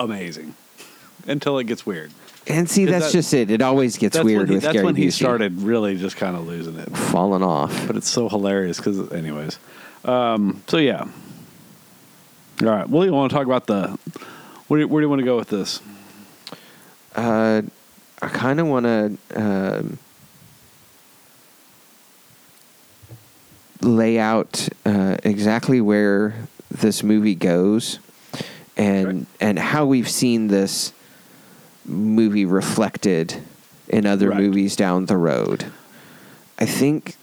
amazing 0.00 0.54
until 1.26 1.58
it 1.58 1.64
gets 1.64 1.86
weird. 1.86 2.12
and 2.46 2.68
see, 2.68 2.84
that's 2.84 3.06
that- 3.06 3.12
just 3.12 3.32
it. 3.34 3.50
It 3.50 3.62
always 3.62 3.96
gets 3.98 4.14
That's 4.16 4.24
weird 4.24 4.48
he, 4.48 4.54
with 4.56 4.62
that's 4.64 4.72
Gary 4.74 4.84
when 4.84 4.96
he 4.96 5.10
started 5.10 5.60
really 5.62 5.96
just 5.96 6.16
kind 6.16 6.36
of 6.36 6.46
losing 6.46 6.76
it. 6.76 6.90
falling 6.96 7.42
off. 7.42 7.86
But 7.86 7.96
it's 7.96 8.08
so 8.08 8.28
hilarious 8.28 8.76
because, 8.78 9.12
anyways. 9.12 9.58
Um, 10.04 10.62
so 10.68 10.76
yeah. 10.78 11.06
All 12.62 12.68
right. 12.68 12.88
Well, 12.88 13.04
you 13.04 13.12
want 13.12 13.30
to 13.30 13.36
talk 13.36 13.46
about 13.46 13.66
the? 13.66 13.98
Where 14.68 14.80
do, 14.80 14.88
where 14.88 15.00
do 15.00 15.04
you 15.06 15.10
want 15.10 15.20
to 15.20 15.24
go 15.24 15.36
with 15.36 15.48
this? 15.48 15.80
Uh, 17.14 17.62
I 18.22 18.28
kind 18.28 18.60
of 18.60 18.66
want 18.66 18.86
to 18.86 19.18
um, 19.36 19.98
lay 23.80 24.18
out 24.18 24.68
uh, 24.86 25.16
exactly 25.24 25.80
where 25.80 26.34
this 26.70 27.02
movie 27.02 27.34
goes, 27.34 27.98
and 28.76 29.06
Okay. 29.06 29.26
and 29.40 29.58
how 29.58 29.84
we've 29.86 30.08
seen 30.08 30.48
this 30.48 30.92
movie 31.84 32.44
reflected 32.46 33.42
in 33.88 34.06
other 34.06 34.30
Right. 34.30 34.40
movies 34.40 34.74
down 34.76 35.06
the 35.06 35.16
road. 35.16 35.66
I 36.58 36.66
think 36.66 37.16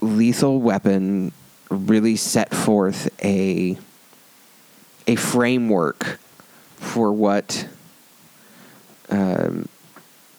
Lethal 0.00 0.60
Weapon 0.60 1.32
really 1.68 2.16
set 2.16 2.54
forth 2.54 3.10
a 3.22 3.76
a 5.08 5.16
framework 5.16 6.20
for 6.76 7.10
what 7.12 7.66
um, 9.10 9.68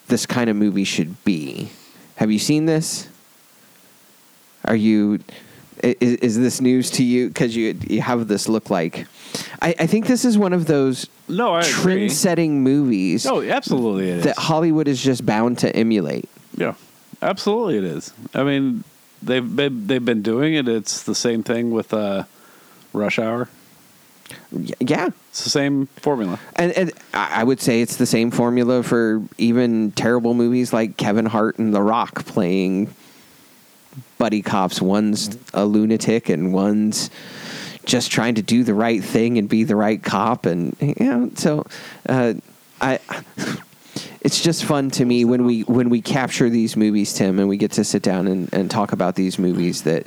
this 0.08 0.25
kind 0.25 0.49
of 0.49 0.55
movie 0.55 0.84
should 0.86 1.21
be. 1.25 1.69
Have 2.15 2.32
you 2.32 2.39
seen 2.39 2.65
this? 2.65 3.10
Are 4.65 4.75
you? 4.75 5.19
Is, 5.82 6.15
is 6.17 6.38
this 6.38 6.60
news 6.62 6.91
to 6.91 7.03
you? 7.03 7.29
Because 7.29 7.55
you 7.55 7.77
you 7.88 8.01
have 8.01 8.27
this 8.27 8.47
look 8.49 8.69
like. 8.69 9.08
I, 9.62 9.75
I 9.79 9.88
think 9.88 10.05
this 10.08 10.25
is 10.25 10.38
one 10.38 10.53
of 10.53 10.65
those 10.65 11.08
No, 11.27 11.53
I 11.55 11.62
trend-setting 11.62 12.63
movies 12.63 13.25
Oh, 13.27 13.41
absolutely, 13.43 14.10
it 14.10 14.17
is. 14.17 14.23
that 14.23 14.38
Hollywood 14.38 14.88
is 14.88 15.01
just 15.01 15.25
bound 15.25 15.60
to 15.60 15.73
emulate. 15.75 16.27
Yeah, 16.58 16.73
absolutely, 17.21 17.77
it 17.77 17.84
is. 17.84 18.12
I 18.34 18.43
mean, 18.43 18.84
they've 19.21 19.55
been, 19.55 19.86
they've 19.88 20.03
been 20.03 20.21
doing 20.23 20.55
it. 20.55 20.67
It's 20.67 21.03
the 21.03 21.13
same 21.15 21.43
thing 21.43 21.69
with 21.71 21.93
uh, 21.93 22.23
Rush 22.91 23.19
Hour. 23.19 23.49
Yeah, 24.80 25.10
It's 25.30 25.44
the 25.44 25.50
same 25.50 25.88
formula. 26.02 26.39
and, 26.56 26.72
and 26.74 26.92
I 27.13 27.42
I 27.42 27.44
would 27.44 27.62
say 27.62 27.82
it's 27.82 27.96
the 27.96 28.06
same 28.06 28.32
formula 28.32 28.84
for 28.84 29.22
even 29.38 29.92
terrible 29.92 30.34
movies 30.34 30.74
like 30.74 30.98
Kevin 30.98 31.26
Hart 31.26 31.58
and 31.60 31.74
The 31.74 31.82
Rock 31.82 32.26
playing 32.26 32.94
buddy 34.18 34.42
cops. 34.42 34.82
One's 34.82 35.38
a 35.54 35.65
lunatic 35.65 36.30
and 36.30 36.54
one's 36.54 37.10
just 37.86 38.12
trying 38.12 38.36
to 38.36 38.42
do 38.42 38.63
the 38.63 38.74
right 38.74 39.04
thing 39.04 39.38
and 39.38 39.48
be 39.50 39.63
the 39.63 39.76
right 39.76 40.02
cop, 40.04 40.46
and 40.46 40.76
you 40.80 40.96
know, 41.00 41.32
so 41.36 41.65
uh, 42.08 42.34
I. 42.82 43.00
It's 44.22 44.42
just 44.42 44.65
fun 44.65 44.92
to 44.92 45.06
me 45.06 45.24
when 45.24 45.46
we 45.46 45.62
when 45.62 45.89
we 45.89 46.02
capture 46.02 46.50
these 46.50 46.76
movies, 46.76 47.13
Tim, 47.13 47.39
and 47.39 47.48
we 47.48 47.56
get 47.56 47.72
to 47.74 47.86
sit 47.86 48.04
down 48.04 48.28
and, 48.28 48.54
and 48.54 48.70
talk 48.70 48.92
about 48.92 49.15
these 49.15 49.39
movies 49.39 49.84
that 49.84 50.06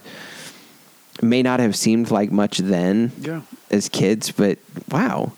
may 1.23 1.43
not 1.43 1.61
have 1.61 1.77
seemed 1.77 2.11
like 2.11 2.31
much 2.33 2.59
then 2.59 3.13
Yeah. 3.21 3.43
as 3.71 3.89
kids, 3.89 4.31
but 4.33 4.59
wow, 4.91 5.33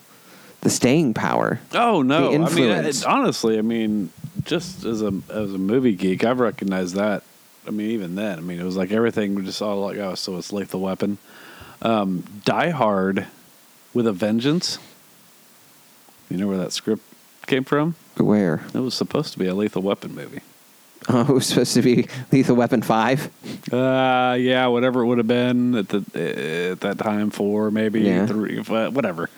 the 0.61 0.69
staying 0.69 1.13
power. 1.13 1.59
Oh 1.73 2.01
no! 2.01 2.31
The 2.31 2.43
I 2.45 2.49
mean, 2.53 2.71
it, 2.85 3.05
honestly, 3.05 3.57
I 3.57 3.61
mean, 3.61 4.09
just 4.43 4.83
as 4.83 5.01
a 5.01 5.13
as 5.29 5.53
a 5.53 5.57
movie 5.57 5.93
geek, 5.93 6.23
I've 6.23 6.39
recognized 6.39 6.95
that. 6.95 7.23
I 7.67 7.71
mean, 7.71 7.91
even 7.91 8.15
then, 8.15 8.37
I 8.37 8.41
mean, 8.41 8.59
it 8.59 8.63
was 8.63 8.75
like 8.77 8.91
everything 8.91 9.35
was 9.35 9.45
just 9.45 9.61
all 9.61 9.81
like, 9.81 9.97
oh, 9.97 10.15
so 10.15 10.37
it's 10.37 10.51
Lethal 10.53 10.81
Weapon, 10.81 11.17
um, 11.81 12.23
Die 12.43 12.69
Hard, 12.69 13.25
with 13.93 14.05
a 14.07 14.13
Vengeance. 14.13 14.77
You 16.29 16.37
know 16.37 16.47
where 16.47 16.57
that 16.57 16.73
script 16.73 17.03
came 17.47 17.63
from? 17.63 17.95
Where? 18.17 18.63
It 18.73 18.79
was 18.79 18.93
supposed 18.95 19.33
to 19.33 19.39
be 19.39 19.45
a 19.47 19.53
Lethal 19.55 19.81
Weapon 19.83 20.13
movie. 20.15 20.41
Oh, 21.07 21.21
it 21.29 21.29
was 21.29 21.45
supposed 21.47 21.73
to 21.75 21.81
be 21.81 22.07
Lethal 22.31 22.55
Weapon 22.55 22.81
5. 22.81 23.71
Uh, 23.71 24.37
yeah, 24.39 24.67
whatever 24.67 25.01
it 25.01 25.05
would 25.07 25.17
have 25.19 25.27
been 25.27 25.75
at 25.75 25.89
the 25.89 25.97
at 26.71 26.79
that 26.81 26.97
time, 26.97 27.29
four 27.29 27.69
maybe 27.71 28.01
Yeah. 28.01 28.25
three, 28.25 28.57
whatever. 28.59 29.29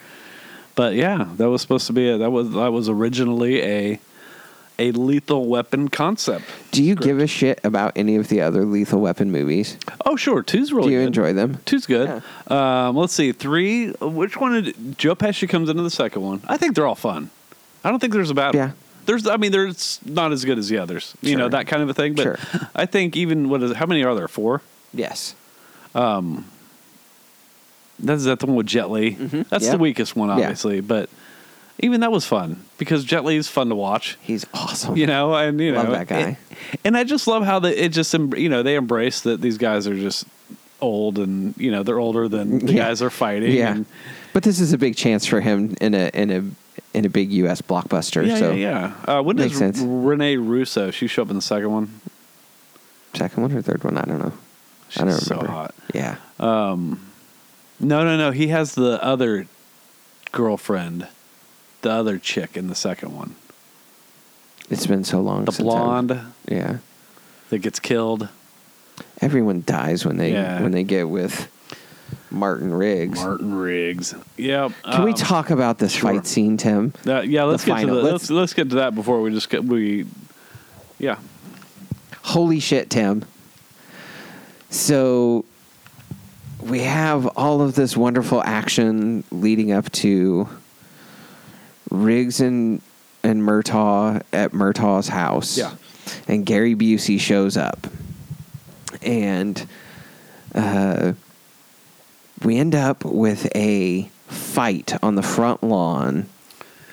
But 0.75 0.93
yeah, 0.95 1.27
that 1.37 1.49
was 1.49 1.61
supposed 1.61 1.87
to 1.87 1.93
be 1.93 2.07
a, 2.09 2.17
that 2.19 2.29
was 2.31 2.51
that 2.51 2.71
was 2.71 2.87
originally 2.87 3.61
a 3.63 3.99
a 4.79 4.91
lethal 4.91 5.47
weapon 5.47 5.87
concept. 5.87 6.45
Do 6.71 6.83
you 6.83 6.93
give 6.95 7.17
a 7.19 7.25
shit 7.25 7.59
about 7.63 7.93
any 7.95 8.15
of 8.15 8.27
the 8.29 8.41
other 8.41 8.63
Lethal 8.63 9.01
Weapon 9.01 9.31
movies? 9.31 9.75
Oh, 10.05 10.15
sure. 10.15 10.43
Two's 10.43 10.71
really 10.71 10.89
Do 10.89 10.93
you 10.93 10.99
good. 10.99 11.07
enjoy 11.07 11.33
them? 11.33 11.57
Two's 11.65 11.87
good. 11.87 12.21
Um, 12.45 12.95
let's 12.95 13.13
see. 13.13 13.31
Three. 13.31 13.89
Which 13.93 14.37
one 14.37 14.61
did 14.63 14.97
Joe 14.99 15.15
Pesci 15.15 15.49
comes 15.49 15.69
into 15.69 15.81
the 15.81 15.89
second 15.89 16.21
one? 16.21 16.41
I 16.47 16.57
think 16.57 16.75
they're 16.75 16.85
all 16.85 16.93
fun. 16.93 17.31
I 17.83 17.89
don't 17.89 17.97
think 17.97 18.13
there's 18.13 18.29
a 18.29 18.35
bad 18.35 18.53
Yeah. 18.53 18.65
one. 18.67 18.73
There's, 19.07 19.25
I 19.25 19.37
mean, 19.37 19.51
there's 19.51 19.99
not 20.05 20.31
as 20.31 20.45
good 20.45 20.59
as 20.59 20.69
the 20.69 20.77
others. 20.77 21.15
You 21.21 21.35
know 21.35 21.49
that 21.49 21.65
kind 21.65 21.81
of 21.81 21.89
a 21.89 21.93
thing. 21.95 22.13
But 22.13 22.23
Sure. 22.23 22.37
I 22.75 22.85
think 22.85 23.17
even 23.17 23.49
what 23.49 23.63
is 23.63 23.73
how 23.75 23.87
many 23.87 24.03
are 24.03 24.13
there? 24.13 24.27
Four. 24.27 24.61
Yes. 24.93 25.33
Um 25.95 26.45
That's 27.99 28.25
that 28.25 28.39
the 28.39 28.45
one 28.45 28.55
with 28.55 28.67
Jet 28.67 28.91
Li. 28.91 29.11
That's 29.49 29.65
Yeah. 29.65 29.71
the 29.71 29.77
weakest 29.79 30.15
one, 30.15 30.29
Yeah. 30.29 30.35
obviously. 30.35 30.81
But 30.81 31.09
even 31.79 32.01
that 32.01 32.11
was 32.11 32.25
fun 32.25 32.57
because 32.77 33.03
Jet 33.03 33.25
Li 33.25 33.35
is 33.37 33.47
fun 33.47 33.69
to 33.69 33.75
watch. 33.75 34.17
He's 34.21 34.45
awesome. 34.53 34.95
You 34.97 35.07
know, 35.07 35.33
and 35.33 35.59
you 35.59 35.71
Love 35.73 35.85
know 35.87 35.91
that 35.93 36.07
guy. 36.07 36.19
it- 36.19 36.37
and 36.83 36.95
I 36.97 37.03
just 37.03 37.27
love 37.27 37.43
how 37.43 37.59
the, 37.59 37.83
it 37.83 37.89
just 37.89 38.13
em- 38.13 38.35
you 38.35 38.49
know 38.49 38.61
they 38.63 38.75
embrace 38.75 39.21
that 39.21 39.41
these 39.41 39.57
guys 39.57 39.87
are 39.87 39.95
just 39.95 40.25
old 40.79 41.17
and 41.17 41.55
you 41.57 41.71
know 41.71 41.81
they're 41.81 41.99
older 41.99 42.27
than 42.27 42.59
the 42.65 42.73
Yeah. 42.73 42.85
guys 42.87 43.01
are 43.01 43.09
fighting. 43.09 43.51
Yeah. 43.51 43.71
and- 43.71 43.85
But 44.33 44.43
this 44.43 44.59
is 44.59 44.73
a 44.73 44.77
big 44.77 44.95
chance 44.95 45.25
for 45.25 45.41
him 45.41 45.75
in 45.81 45.93
a 45.95 46.11
in 46.13 46.29
a 46.31 46.43
in 46.97 47.05
a 47.05 47.09
big 47.09 47.31
U.S. 47.33 47.61
blockbuster. 47.61 48.25
yeah, 48.25 48.37
so 48.37 48.51
yeah, 48.51 48.93
yeah. 49.07 49.17
Uh, 49.19 49.21
when 49.21 49.35
does 49.35 49.55
sense. 49.55 49.79
Rene 49.79 50.37
Russo? 50.37 50.89
She 50.91 51.07
show 51.07 51.21
up 51.21 51.29
in 51.29 51.35
the 51.35 51.41
second 51.41 51.71
one. 51.71 52.01
second 53.13 53.41
one 53.43 53.51
or 53.51 53.61
third 53.61 53.83
one, 53.83 53.97
I 53.97 54.01
don't 54.03 54.19
know. 54.19 54.33
She's 54.89 55.01
I 55.01 55.05
don't 55.05 55.13
so 55.19 55.35
remember. 55.35 55.51
hot. 55.51 55.75
Yeah. 55.93 56.15
No, 56.39 58.03
no, 58.03 58.17
no. 58.17 58.31
He 58.31 58.47
has 58.47 58.73
the 58.75 59.01
other 59.03 59.47
girlfriend, 60.31 61.07
the 61.81 61.91
other 61.91 62.17
chick 62.17 62.57
in 62.57 62.67
the 62.67 62.75
second 62.75 63.15
one, 63.15 63.35
It's 64.69 64.87
been 64.87 65.03
so 65.03 65.21
long. 65.21 65.45
the 65.45 65.51
blonde 65.51 66.19
Yeah. 66.47 66.77
that 67.49 67.59
gets 67.59 67.79
killed. 67.79 68.29
Everyone 69.21 69.63
dies 69.65 70.05
when 70.05 70.17
they 70.17 70.31
Yeah. 70.33 70.61
when 70.61 70.71
they 70.71 70.83
get 70.83 71.09
with 71.09 71.47
Martin 72.29 72.73
Riggs. 72.73 73.19
Martin 73.19 73.55
Riggs. 73.55 74.13
Yep. 74.37 74.71
Can 74.83 75.03
we 75.03 75.11
um, 75.11 75.17
talk 75.17 75.49
about 75.49 75.77
this 75.79 75.93
sure. 75.93 76.13
fight 76.13 76.25
scene, 76.27 76.57
Tim? 76.57 76.93
Uh, 77.05 77.21
yeah, 77.21 77.43
let's 77.43 77.63
the 77.63 77.67
get 77.71 77.75
final- 77.77 77.95
to 77.95 78.01
the, 78.01 78.11
let's- 78.11 78.13
let's 78.23 78.29
let's 78.29 78.53
get 78.53 78.69
to 78.71 78.75
that 78.77 78.95
before 78.95 79.21
we 79.21 79.31
just 79.31 79.49
get 79.49 79.63
we. 79.63 80.05
Yeah. 80.99 81.17
Holy 82.23 82.59
shit, 82.59 82.89
Tim. 82.89 83.23
So 84.69 85.45
we 86.61 86.79
have 86.81 87.25
all 87.37 87.61
of 87.61 87.75
this 87.75 87.95
wonderful 87.95 88.43
action 88.43 89.23
leading 89.31 89.71
up 89.71 89.89
to 89.93 90.49
Riggs 91.89 92.41
and 92.41 92.81
and 93.23 93.41
Murtaugh 93.41 94.21
at 94.33 94.51
Murtaugh's 94.51 95.07
house. 95.07 95.57
Yeah. 95.57 95.75
And 96.27 96.45
Gary 96.45 96.75
Busey 96.75 97.19
shows 97.19 97.57
up. 97.57 97.87
And 99.01 99.65
uh, 100.55 101.13
we 102.43 102.57
end 102.57 102.75
up 102.75 103.03
with 103.05 103.49
a 103.55 104.03
fight 104.27 104.93
on 105.03 105.15
the 105.15 105.23
front 105.23 105.63
lawn 105.63 106.27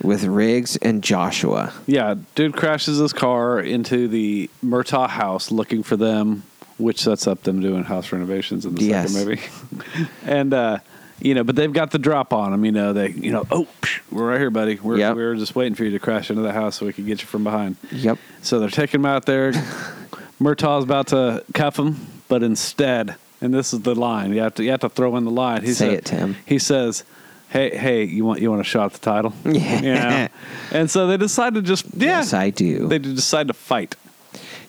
with 0.02 0.24
Riggs 0.24 0.76
and 0.76 1.02
Joshua. 1.02 1.72
Yeah, 1.86 2.14
dude 2.34 2.54
crashes 2.54 2.98
his 2.98 3.12
car 3.12 3.60
into 3.60 4.08
the 4.08 4.50
Murtaugh 4.64 5.08
house 5.08 5.50
looking 5.50 5.82
for 5.82 5.96
them, 5.96 6.42
which 6.78 7.00
sets 7.02 7.26
up 7.26 7.42
them 7.42 7.60
doing 7.60 7.84
house 7.84 8.12
renovations 8.12 8.66
in 8.66 8.74
the 8.74 8.84
Yes. 8.84 9.12
second 9.12 9.28
movie. 9.28 10.08
and 10.26 10.52
uh, 10.54 10.78
you 11.20 11.34
know, 11.34 11.44
but 11.44 11.54
they've 11.56 11.72
got 11.72 11.90
the 11.92 11.98
drop 11.98 12.32
on 12.32 12.50
them. 12.50 12.64
You 12.64 12.72
know, 12.72 12.92
they, 12.92 13.10
you 13.10 13.30
know, 13.30 13.44
oh, 13.50 13.66
psh, 13.82 14.00
we're 14.10 14.28
right 14.30 14.38
here, 14.40 14.50
buddy. 14.50 14.76
We're 14.76 14.98
Yep. 14.98 15.16
we 15.16 15.22
were 15.22 15.36
just 15.36 15.54
waiting 15.54 15.74
for 15.74 15.84
you 15.84 15.92
to 15.92 15.98
crash 15.98 16.28
into 16.28 16.42
the 16.42 16.52
house 16.52 16.76
so 16.76 16.86
we 16.86 16.92
can 16.92 17.06
get 17.06 17.20
you 17.22 17.26
from 17.26 17.44
behind. 17.44 17.76
Yep. 17.92 18.18
So 18.42 18.58
they're 18.60 18.68
taking 18.68 19.00
him 19.00 19.06
out 19.06 19.24
there. 19.26 19.52
Murtaugh's 20.40 20.84
about 20.84 21.06
to 21.08 21.44
cuff 21.54 21.78
him, 21.78 21.96
but 22.28 22.42
instead, 22.42 23.14
and 23.40 23.52
this 23.52 23.72
is 23.72 23.80
the 23.82 23.94
line 23.94 24.32
you 24.32 24.40
have 24.40 24.54
to 24.56 24.64
you 24.64 24.70
have 24.70 24.80
to 24.80 24.88
throw 24.88 25.16
in 25.16 25.24
the 25.24 25.30
line. 25.30 25.62
He 25.62 25.72
Say 25.72 25.86
said- 25.90 25.92
it, 25.98 26.04
Tim. 26.04 26.36
He 26.46 26.58
says. 26.58 27.04
Hey, 27.50 27.76
hey! 27.76 28.02
You 28.02 28.24
want 28.24 28.40
you 28.40 28.50
want 28.50 28.62
a 28.62 28.64
shot 28.64 28.86
at 28.86 28.92
the 28.94 28.98
title? 28.98 29.32
Yeah. 29.44 29.80
You 29.80 29.94
know? 29.94 30.28
And 30.72 30.90
so 30.90 31.06
they 31.06 31.16
decide 31.16 31.54
to 31.54 31.62
just 31.62 31.84
yeah. 31.94 32.18
Yes, 32.18 32.32
I 32.32 32.50
do. 32.50 32.88
They 32.88 32.98
decide 32.98 33.46
to 33.46 33.54
fight. 33.54 33.94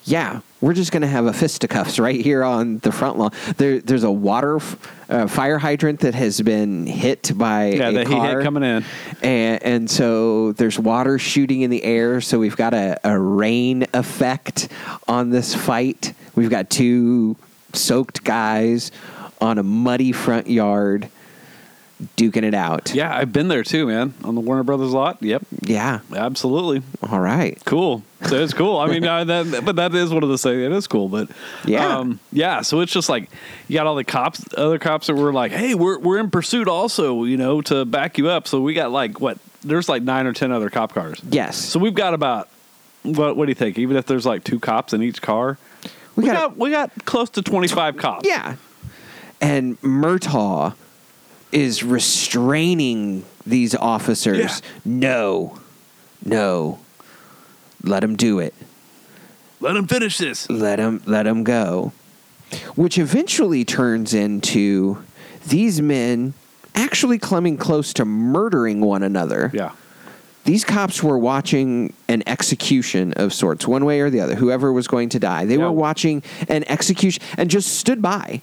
Yeah, 0.04 0.42
we're 0.62 0.76
just 0.76 0.92
going 0.92 1.02
to 1.02 1.08
have 1.08 1.26
a 1.26 1.34
fisticuffs 1.34 1.98
right 1.98 2.22
here 2.22 2.44
on 2.44 2.78
the 2.80 2.92
front 2.92 3.18
lawn. 3.18 3.32
There, 3.58 3.80
there's 3.80 4.04
a 4.04 4.12
water 4.12 4.58
f- 4.58 5.10
uh, 5.10 5.26
fire 5.26 5.58
hydrant 5.58 6.02
that 6.02 6.14
has 6.14 6.40
been 6.42 6.86
hit 6.86 7.32
by 7.36 7.70
Yeah, 7.72 7.90
a 7.90 7.94
that 7.94 8.08
he 8.08 8.14
car, 8.14 8.44
coming 8.44 8.62
in. 8.62 8.86
and, 9.24 9.64
and 9.64 9.90
so 9.90 10.52
there's 10.52 10.78
water 10.78 11.18
shooting 11.18 11.62
in 11.62 11.72
the 11.72 11.84
air. 11.84 12.22
So 12.22 12.38
we've 12.38 12.56
got 12.56 12.76
a, 12.76 13.00
a 13.04 13.20
rain 13.20 13.88
effect 13.96 14.68
on 15.08 15.32
this 15.32 15.56
fight. 15.56 16.14
We've 16.36 16.52
got 16.52 16.70
two 16.70 17.36
soaked 17.76 18.24
guys 18.24 18.92
on 19.42 19.58
a 19.58 19.64
muddy 19.64 20.12
front 20.12 20.48
yard 20.48 21.10
duking 22.18 22.44
it 22.44 22.54
out. 22.54 22.94
Yeah, 22.94 23.16
I've 23.16 23.32
been 23.32 23.48
there 23.48 23.64
too, 23.64 23.88
man. 23.88 24.14
On 24.26 24.36
the 24.36 24.42
Warner 24.42 24.64
Brothers 24.64 24.92
lot. 24.92 25.22
Yep, 25.24 25.44
Yeah. 25.62 26.00
absolutely. 26.14 26.82
All 27.10 27.22
right. 27.22 27.58
Cool. 27.66 28.04
So 28.28 28.36
it's 28.36 28.54
cool. 28.54 28.78
I 28.78 28.88
mean, 28.88 29.04
uh, 29.08 29.24
that, 29.24 29.64
but 29.64 29.78
that 29.78 29.96
is 29.96 30.12
one 30.12 30.22
of 30.22 30.28
the 30.30 30.38
things. 30.38 30.58
It 30.62 30.72
is 30.74 30.88
cool, 30.88 31.08
but 31.08 31.30
Yeah. 31.66 31.98
um, 32.00 32.20
yeah. 32.34 32.62
So 32.62 32.82
it's 32.82 32.92
just 32.92 33.08
like 33.08 33.30
you 33.70 33.76
got 33.76 33.88
all 33.88 33.96
the 33.96 34.04
cops, 34.04 34.44
other 34.58 34.78
cops 34.78 35.08
that 35.08 35.16
were 35.16 35.32
like, 35.32 35.54
"Hey, 35.54 35.74
we're 35.74 35.98
we're 36.00 36.18
in 36.20 36.30
pursuit, 36.30 36.68
also, 36.68 37.24
you 37.24 37.38
know, 37.38 37.62
to 37.62 37.86
back 37.86 38.18
you 38.18 38.28
up." 38.30 38.48
So 38.48 38.60
we 38.62 38.74
got 38.74 38.92
like 38.92 39.22
what? 39.22 39.38
There's 39.64 39.88
like 39.88 40.04
nine 40.04 40.26
or 40.28 40.34
ten 40.34 40.52
other 40.52 40.70
cop 40.70 40.94
cars. 40.94 41.22
Yes. 41.30 41.56
So 41.58 41.80
we've 41.80 41.96
got 41.96 42.14
about 42.14 42.50
what? 43.04 43.38
What 43.38 43.46
do 43.46 43.52
you 43.52 43.56
think? 43.56 43.80
Even 43.80 43.96
if 43.96 44.06
there's 44.06 44.26
like 44.26 44.44
two 44.44 44.60
cops 44.60 44.92
in 44.94 45.02
each 45.02 45.22
car, 45.22 45.58
We 46.16 46.24
we, 46.24 46.28
got- 46.28 46.34
got, 46.50 46.58
we 46.58 46.70
got 46.72 47.06
close 47.06 47.30
to 47.32 47.42
twenty 47.42 47.68
five 47.68 47.98
cops. 47.98 48.28
Yeah. 48.28 48.56
And 49.42 49.80
Murtaugh 49.82 50.76
is 51.52 51.84
restraining 51.84 53.26
these 53.46 53.76
officers. 53.76 54.38
Yeah. 54.38 54.72
No. 54.86 55.60
No. 56.24 56.80
Let 57.84 58.04
him 58.04 58.16
do 58.16 58.40
it. 58.40 58.54
Let 59.60 59.76
him 59.76 59.88
finish 59.88 60.18
this. 60.18 60.50
Let 60.50 60.80
him 60.80 61.02
let 61.06 61.28
him 61.28 61.44
go. 61.44 61.92
Which 62.76 62.98
eventually 62.98 63.66
turns 63.66 64.14
into 64.14 65.04
these 65.48 65.82
men 65.82 66.34
actually 66.74 67.18
coming 67.20 67.58
close 67.58 67.94
to 67.94 68.06
murdering 68.06 68.82
one 68.82 69.04
another. 69.04 69.52
Yeah. 69.54 69.72
These 70.46 70.64
cops 70.64 71.02
were 71.04 71.18
watching 71.18 71.92
an 72.08 72.24
execution 72.28 73.14
of 73.14 73.34
sorts, 73.34 73.68
one 73.68 73.84
way 73.84 74.00
or 74.02 74.10
the 74.10 74.22
other. 74.22 74.36
Whoever 74.36 74.72
was 74.72 74.88
going 74.88 75.10
to 75.10 75.20
die, 75.20 75.46
they 75.46 75.56
Yeah. 75.58 75.64
were 75.64 75.72
watching 75.72 76.22
an 76.48 76.64
execution 76.70 77.22
and 77.38 77.50
just 77.50 77.78
stood 77.78 78.02
by. 78.02 78.42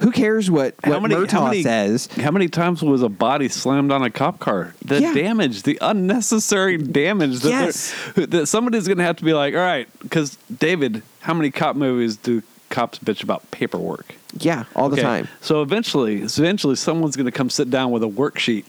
Who 0.00 0.10
cares 0.10 0.50
what, 0.50 0.74
what 0.84 1.00
Murtaugh 1.04 1.62
says? 1.62 2.08
How 2.20 2.30
many 2.30 2.48
times 2.48 2.82
was 2.82 3.02
a 3.02 3.08
body 3.08 3.48
slammed 3.48 3.90
on 3.92 4.02
a 4.02 4.10
cop 4.10 4.38
car? 4.40 4.74
The 4.84 5.00
Yeah. 5.00 5.14
damage, 5.14 5.62
the 5.62 5.78
unnecessary 5.80 6.76
damage 6.76 7.40
that, 7.40 7.48
Yes. 7.50 7.94
that 8.16 8.46
somebody's 8.46 8.86
going 8.86 8.98
to 8.98 9.04
have 9.04 9.16
to 9.16 9.24
be 9.24 9.32
like, 9.32 9.54
all 9.54 9.60
right, 9.60 9.88
because 10.02 10.36
David, 10.54 11.02
how 11.20 11.32
many 11.32 11.50
cop 11.50 11.76
movies 11.76 12.16
do 12.16 12.42
cops 12.68 12.98
bitch 12.98 13.22
about 13.22 13.50
paperwork? 13.52 14.16
Yeah, 14.38 14.64
all 14.74 14.90
the 14.90 14.96
Okay, 14.96 15.02
time. 15.02 15.28
So 15.40 15.62
eventually, 15.62 16.20
eventually, 16.20 16.76
someone's 16.76 17.16
going 17.16 17.24
to 17.24 17.32
come 17.32 17.48
sit 17.48 17.70
down 17.70 17.90
with 17.90 18.02
a 18.02 18.08
worksheet 18.08 18.64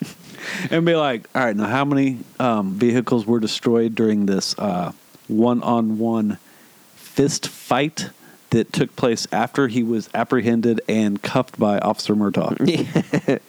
and 0.71 0.86
be 0.86 0.95
like, 0.95 1.28
all 1.36 1.43
right, 1.43 1.56
now 1.56 1.67
how 1.67 1.86
many 1.86 2.19
um, 2.39 2.73
vehicles 2.73 3.26
were 3.26 3.39
destroyed 3.39 3.95
during 3.95 4.26
this 4.26 4.58
uh, 4.58 4.91
one-on-one 5.28 6.38
fist 6.95 7.47
fight? 7.47 8.10
That 8.52 8.71
took 8.71 8.95
place 8.95 9.28
after 9.34 9.67
he 9.67 9.84
was 9.84 10.10
apprehended 10.13 10.80
and 10.88 11.21
cuffed 11.21 11.60
by 11.60 11.80
Officer 11.80 12.15
Murtaugh. 12.15 13.41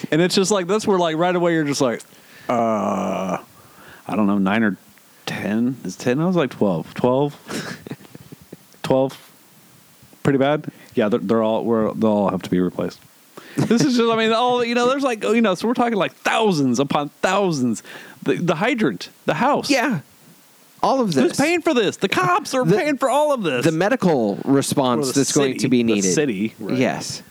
And 0.10 0.22
it's 0.22 0.34
just 0.34 0.50
like 0.50 0.66
that's 0.66 0.86
where 0.86 0.98
like 0.98 1.16
right 1.16 1.34
away 1.34 1.52
you're 1.52 1.64
just 1.64 1.80
like, 1.80 2.00
uh, 2.48 3.38
I 4.06 4.16
don't 4.16 4.26
know, 4.26 4.38
nine 4.38 4.62
or 4.62 4.76
ten. 5.26 5.76
Is 5.84 5.96
ten? 5.96 6.20
I 6.20 6.26
was 6.26 6.36
like 6.36 6.50
12. 6.50 6.94
12? 6.94 7.78
12? 8.82 9.32
Pretty 10.22 10.38
bad. 10.38 10.72
Yeah, 10.94 11.08
they're, 11.08 11.20
they're 11.20 11.42
all 11.42 11.64
we're, 11.64 11.92
they'll 11.94 12.10
all 12.10 12.30
have 12.30 12.42
to 12.42 12.50
be 12.50 12.60
replaced. 12.60 13.00
This 13.56 13.82
is 13.84 13.96
just, 13.96 14.10
I 14.12 14.16
mean, 14.16 14.32
all 14.32 14.64
you 14.64 14.74
know. 14.74 14.88
There's 14.88 15.02
like, 15.02 15.22
you 15.24 15.40
know, 15.40 15.54
so 15.54 15.66
we're 15.68 15.74
talking 15.74 15.96
like 15.96 16.12
thousands 16.12 16.78
upon 16.78 17.08
thousands. 17.22 17.82
The, 18.22 18.34
the 18.34 18.54
hydrant, 18.56 19.08
the 19.24 19.34
house. 19.34 19.70
Yeah, 19.70 20.00
all 20.82 21.00
of 21.00 21.14
this. 21.14 21.24
Who's 21.28 21.36
paying 21.36 21.62
for 21.62 21.72
this? 21.74 21.96
The 21.96 22.08
cops 22.08 22.54
are 22.54 22.64
The- 22.64 22.76
paying 22.76 22.98
for 22.98 23.08
all 23.08 23.32
of 23.32 23.42
this. 23.42 23.64
the 23.64 23.72
medical 23.72 24.36
response 24.44 25.08
the 25.12 25.20
that's 25.20 25.32
going 25.32 25.58
to 25.58 25.68
be 25.68 25.78
the 25.78 25.94
needed? 25.94 26.12
city, 26.12 26.54
right. 26.58 26.76
Yes. 26.76 27.22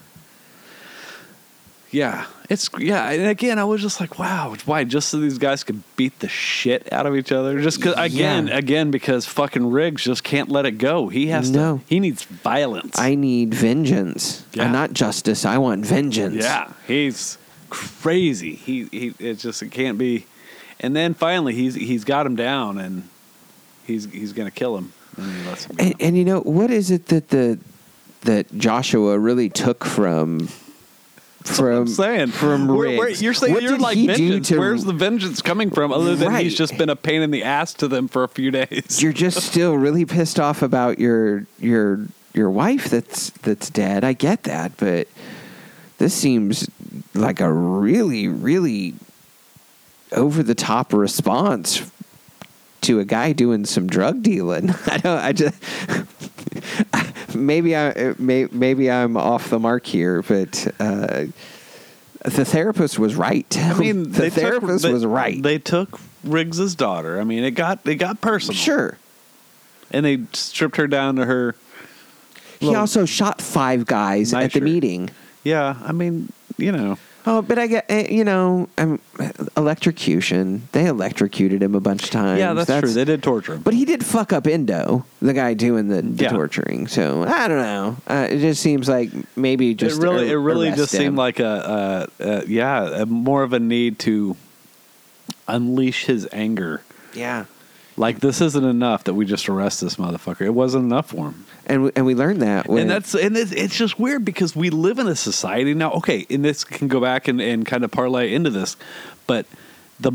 Yeah, 1.96 2.26
it's 2.50 2.68
yeah, 2.78 3.10
and 3.10 3.26
again, 3.28 3.58
I 3.58 3.64
was 3.64 3.80
just 3.80 4.00
like, 4.02 4.18
wow, 4.18 4.54
why? 4.66 4.84
Just 4.84 5.08
so 5.08 5.18
these 5.18 5.38
guys 5.38 5.64
could 5.64 5.82
beat 5.96 6.18
the 6.18 6.28
shit 6.28 6.92
out 6.92 7.06
of 7.06 7.16
each 7.16 7.32
other? 7.32 7.58
Just 7.62 7.80
cause, 7.80 7.94
again, 7.96 8.48
Yeah. 8.48 8.58
again, 8.58 8.90
because 8.90 9.24
fucking 9.24 9.70
Riggs 9.70 10.02
just 10.04 10.22
can't 10.22 10.50
let 10.50 10.66
it 10.66 10.72
go. 10.72 11.08
He 11.08 11.28
has 11.28 11.50
No. 11.50 11.78
to. 11.78 11.84
He 11.88 11.98
needs 12.00 12.22
violence. 12.24 12.98
I 12.98 13.14
need 13.14 13.54
vengeance, 13.54 14.42
uh, 14.42 14.44
Yeah. 14.56 14.62
and 14.64 14.72
not 14.74 14.92
justice. 14.92 15.46
I 15.46 15.56
want 15.56 15.86
vengeance. 15.86 16.36
yeah, 16.36 16.72
he's 16.86 17.38
crazy. 17.70 18.54
He 18.56 18.84
he. 18.90 19.14
It 19.18 19.38
just 19.38 19.62
it 19.62 19.70
can't 19.70 19.96
be. 19.96 20.26
And 20.78 20.94
then 20.94 21.14
finally, 21.14 21.54
he's 21.54 21.76
he's 21.76 22.04
got 22.04 22.26
him 22.26 22.36
down, 22.36 22.76
and 22.76 23.04
he's 23.86 24.04
he's 24.12 24.34
gonna 24.34 24.50
kill 24.50 24.76
him. 24.76 24.92
And 25.16 25.30
him 25.32 25.76
And, 25.78 25.94
and 25.98 26.18
you 26.18 26.26
know 26.26 26.40
what 26.40 26.70
is 26.70 26.90
it 26.90 27.06
that 27.06 27.30
the 27.30 27.58
that 28.22 28.46
Joshua 28.58 29.18
really 29.18 29.48
took 29.48 29.82
from 29.84 30.38
That's 30.40 30.50
what 30.50 30.60
I'm 30.60 30.65
from 31.48 31.86
saying 31.86 32.28
from 32.28 32.68
Where- 32.68 32.96
where- 32.98 33.08
you're 33.10 33.34
saying 33.34 33.54
What 33.54 33.62
you're 33.62 33.78
like 33.78 33.96
vengeance. 33.98 34.48
to- 34.48 34.58
Where's 34.58 34.84
the 34.84 34.92
vengeance 34.92 35.40
coming 35.42 35.70
from? 35.70 35.92
Other 35.92 36.14
than 36.16 36.28
Right. 36.28 36.44
he's 36.44 36.54
just 36.54 36.76
been 36.76 36.90
a 36.90 36.96
pain 36.96 37.22
in 37.22 37.30
the 37.30 37.42
ass 37.44 37.72
to 37.74 37.88
them 37.88 38.08
for 38.08 38.24
a 38.24 38.28
few 38.28 38.50
days. 38.50 39.00
You're 39.02 39.12
just 39.12 39.40
still 39.42 39.74
really 39.76 40.04
pissed 40.04 40.38
off 40.40 40.62
about 40.62 40.98
your 40.98 41.46
your 41.60 42.00
your 42.34 42.50
wife 42.50 42.90
that's 42.90 43.30
that's 43.42 43.70
dead. 43.70 44.04
I 44.04 44.12
get 44.12 44.42
that, 44.44 44.72
but 44.76 45.08
this 45.98 46.12
seems 46.14 46.68
like 47.14 47.40
a 47.40 47.50
really 47.52 48.28
really 48.28 48.94
over 50.12 50.42
the 50.42 50.54
top 50.54 50.92
response 50.92 51.82
to 52.82 53.00
a 53.00 53.04
guy 53.04 53.32
doing 53.32 53.64
some 53.64 53.86
drug 53.86 54.22
dealing. 54.22 54.70
I 54.86 54.98
don't. 54.98 55.18
I 55.18 55.32
just 55.32 55.54
maybe 57.36 57.76
I 57.76 58.14
may, 58.18 58.46
maybe 58.50 58.90
I'm 58.90 59.16
off 59.16 59.50
the 59.50 59.58
mark 59.58 59.86
here, 59.86 60.22
but 60.22 60.66
uh, 60.80 61.26
the 62.24 62.44
therapist 62.44 62.98
was 62.98 63.14
right. 63.14 63.46
I 63.58 63.74
mean, 63.78 64.04
the 64.12 64.22
they 64.22 64.30
took- 64.30 64.34
therapist 64.38 64.82
they- 64.84 64.92
was 64.92 65.04
right. 65.06 65.42
They 65.42 65.58
took 65.58 65.98
Riggs's 66.24 66.74
daughter. 66.74 67.20
I 67.20 67.24
mean, 67.24 67.44
it 67.44 67.52
got 67.52 67.86
it 67.86 67.96
got 67.96 68.20
personal. 68.20 68.56
sure. 68.56 68.98
and 69.90 70.04
they 70.04 70.22
stripped 70.32 70.76
her 70.76 70.86
down 70.88 71.16
to 71.16 71.24
her. 71.26 71.54
He 72.58 72.74
also 72.74 73.04
shot 73.04 73.40
five 73.42 73.84
guys 73.86 74.32
at 74.32 74.52
the 74.52 74.60
meeting. 74.60 75.10
Yeah, 75.44 75.76
I 75.84 75.92
mean, 75.92 76.32
you 76.56 76.72
know, 76.72 76.98
Oh, 77.28 77.42
but 77.42 77.58
I 77.58 77.66
get 77.66 77.86
eh, 77.88 78.06
you 78.14 78.22
know, 78.22 78.68
um, 78.78 79.00
electrocution. 79.56 80.68
They 80.72 80.86
electrocuted 80.86 81.60
him 81.62 81.74
a 81.74 81.80
bunch 81.80 82.04
of 82.04 82.10
times. 82.10 82.38
yeah, 82.38 82.52
that's, 82.54 82.70
true. 82.80 82.92
They 82.92 83.04
did 83.04 83.22
torture 83.22 83.54
him. 83.54 83.62
But 83.62 83.74
he 83.74 83.84
did 83.84 84.04
fuck 84.06 84.32
up 84.32 84.46
Endo, 84.46 85.04
the 85.20 85.32
guy 85.32 85.54
doing 85.54 85.88
the, 85.88 86.02
the 86.02 86.22
Yeah. 86.24 86.28
torturing. 86.30 86.86
So 86.86 87.24
I 87.24 87.48
don't 87.48 87.58
know. 87.58 87.96
Uh, 88.06 88.28
it 88.30 88.38
just 88.38 88.62
seems 88.62 88.88
like 88.88 89.10
maybe 89.36 89.74
just 89.74 89.98
it 90.00 90.02
really, 90.04 90.28
ar- 90.30 90.34
it 90.36 90.40
really 90.40 90.70
just 90.70 90.92
seemed 90.92 91.16
like 91.16 91.40
a, 91.40 92.08
a, 92.20 92.24
a 92.28 92.46
yeah, 92.46 93.02
a, 93.02 93.06
more 93.06 93.42
of 93.42 93.52
a 93.52 93.58
need 93.58 93.98
to 94.00 94.36
unleash 95.48 96.04
his 96.06 96.28
anger. 96.32 96.82
yeah. 97.14 97.46
Like 97.98 98.20
this 98.20 98.40
isn't 98.42 98.64
enough 98.64 99.04
that 99.04 99.14
we 99.14 99.24
just 99.24 99.48
arrest 99.48 99.80
this 99.80 99.96
motherfucker. 99.96 100.42
It 100.42 100.50
wasn't 100.54 100.84
enough 100.84 101.08
for 101.10 101.30
him. 101.30 101.46
And 101.66 101.84
we, 101.84 101.90
and 101.96 102.04
we 102.04 102.14
learned 102.14 102.42
that 102.42 102.68
when 102.68 102.82
and 102.82 102.90
that's 102.90 103.14
and 103.14 103.36
it's, 103.36 103.52
it's 103.52 103.74
just 103.76 103.98
weird 103.98 104.24
because 104.24 104.54
we 104.54 104.68
live 104.70 104.98
in 104.98 105.06
a 105.06 105.16
society 105.16 105.72
now. 105.72 105.92
Okay, 105.92 106.26
and 106.28 106.44
this 106.44 106.62
can 106.62 106.88
go 106.88 107.00
back 107.00 107.26
and, 107.26 107.40
and 107.40 107.64
kind 107.64 107.84
of 107.84 107.90
parlay 107.90 108.34
into 108.34 108.50
this, 108.50 108.76
but 109.26 109.46
the 109.98 110.12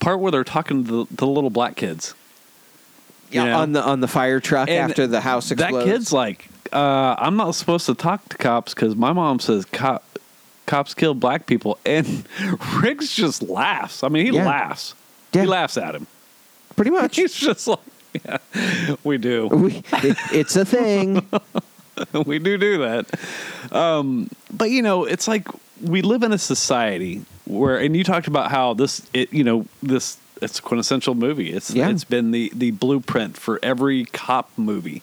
part 0.00 0.20
where 0.20 0.30
they're 0.30 0.44
talking 0.44 0.84
to 0.84 1.04
the, 1.06 1.14
the 1.14 1.26
little 1.26 1.48
black 1.48 1.76
kids, 1.76 2.12
yeah, 3.30 3.44
you 3.44 3.50
know? 3.50 3.58
on 3.58 3.72
the 3.72 3.82
on 3.82 4.00
the 4.00 4.08
fire 4.08 4.38
truck 4.38 4.68
And 4.68 4.90
after 4.90 5.06
the 5.06 5.22
house 5.22 5.48
that 5.48 5.58
explodes. 5.60 5.84
kid's 5.86 6.12
like, 6.12 6.46
uh, 6.74 7.14
I'm 7.18 7.36
not 7.36 7.52
supposed 7.54 7.86
to 7.86 7.94
talk 7.94 8.28
to 8.28 8.36
cops 8.36 8.74
because 8.74 8.94
my 8.94 9.14
mom 9.14 9.40
says 9.40 9.64
cop, 9.64 10.04
cops 10.66 10.92
kill 10.92 11.14
black 11.14 11.46
people, 11.46 11.78
and 11.86 12.24
Riggs 12.82 13.14
just 13.14 13.42
laughs. 13.42 14.04
I 14.04 14.08
mean, 14.08 14.26
he 14.26 14.32
Yeah. 14.32 14.46
laughs. 14.46 14.94
Yeah. 15.32 15.40
He 15.40 15.46
laughs 15.48 15.78
at 15.78 15.94
him. 15.94 16.06
Pretty 16.76 16.90
much. 17.00 17.16
He's 17.16 17.34
just 17.34 17.66
like, 17.66 17.78
yeah, 18.24 18.38
we 19.04 19.18
do. 19.18 19.48
we, 19.48 19.76
it, 19.92 20.16
it's 20.32 20.56
a 20.56 20.64
thing. 20.64 21.26
we 22.26 22.38
do 22.38 22.56
do 22.58 22.78
that. 22.78 23.06
Um, 23.72 24.28
but 24.52 24.70
you 24.70 24.82
know, 24.82 25.04
it's 25.04 25.26
like 25.28 25.48
we 25.82 26.02
live 26.02 26.22
in 26.22 26.32
a 26.32 26.38
society 26.38 27.24
where, 27.46 27.78
and 27.78 27.96
you 27.96 28.04
talked 28.04 28.26
about 28.26 28.50
how 28.50 28.74
this, 28.74 29.02
it, 29.12 29.32
you 29.32 29.44
know, 29.44 29.66
this 29.82 30.16
it's 30.42 30.58
a 30.58 30.62
quintessential 30.62 31.14
movie. 31.14 31.52
It's 31.52 31.70
Yeah. 31.70 31.88
it's 31.90 32.04
been 32.04 32.30
the 32.32 32.50
the 32.54 32.72
blueprint 32.72 33.36
for 33.36 33.58
every 33.62 34.04
cop 34.06 34.50
movie. 34.56 35.02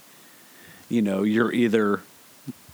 You 0.89 1.01
know, 1.01 1.23
you're 1.23 1.51
either 1.53 2.01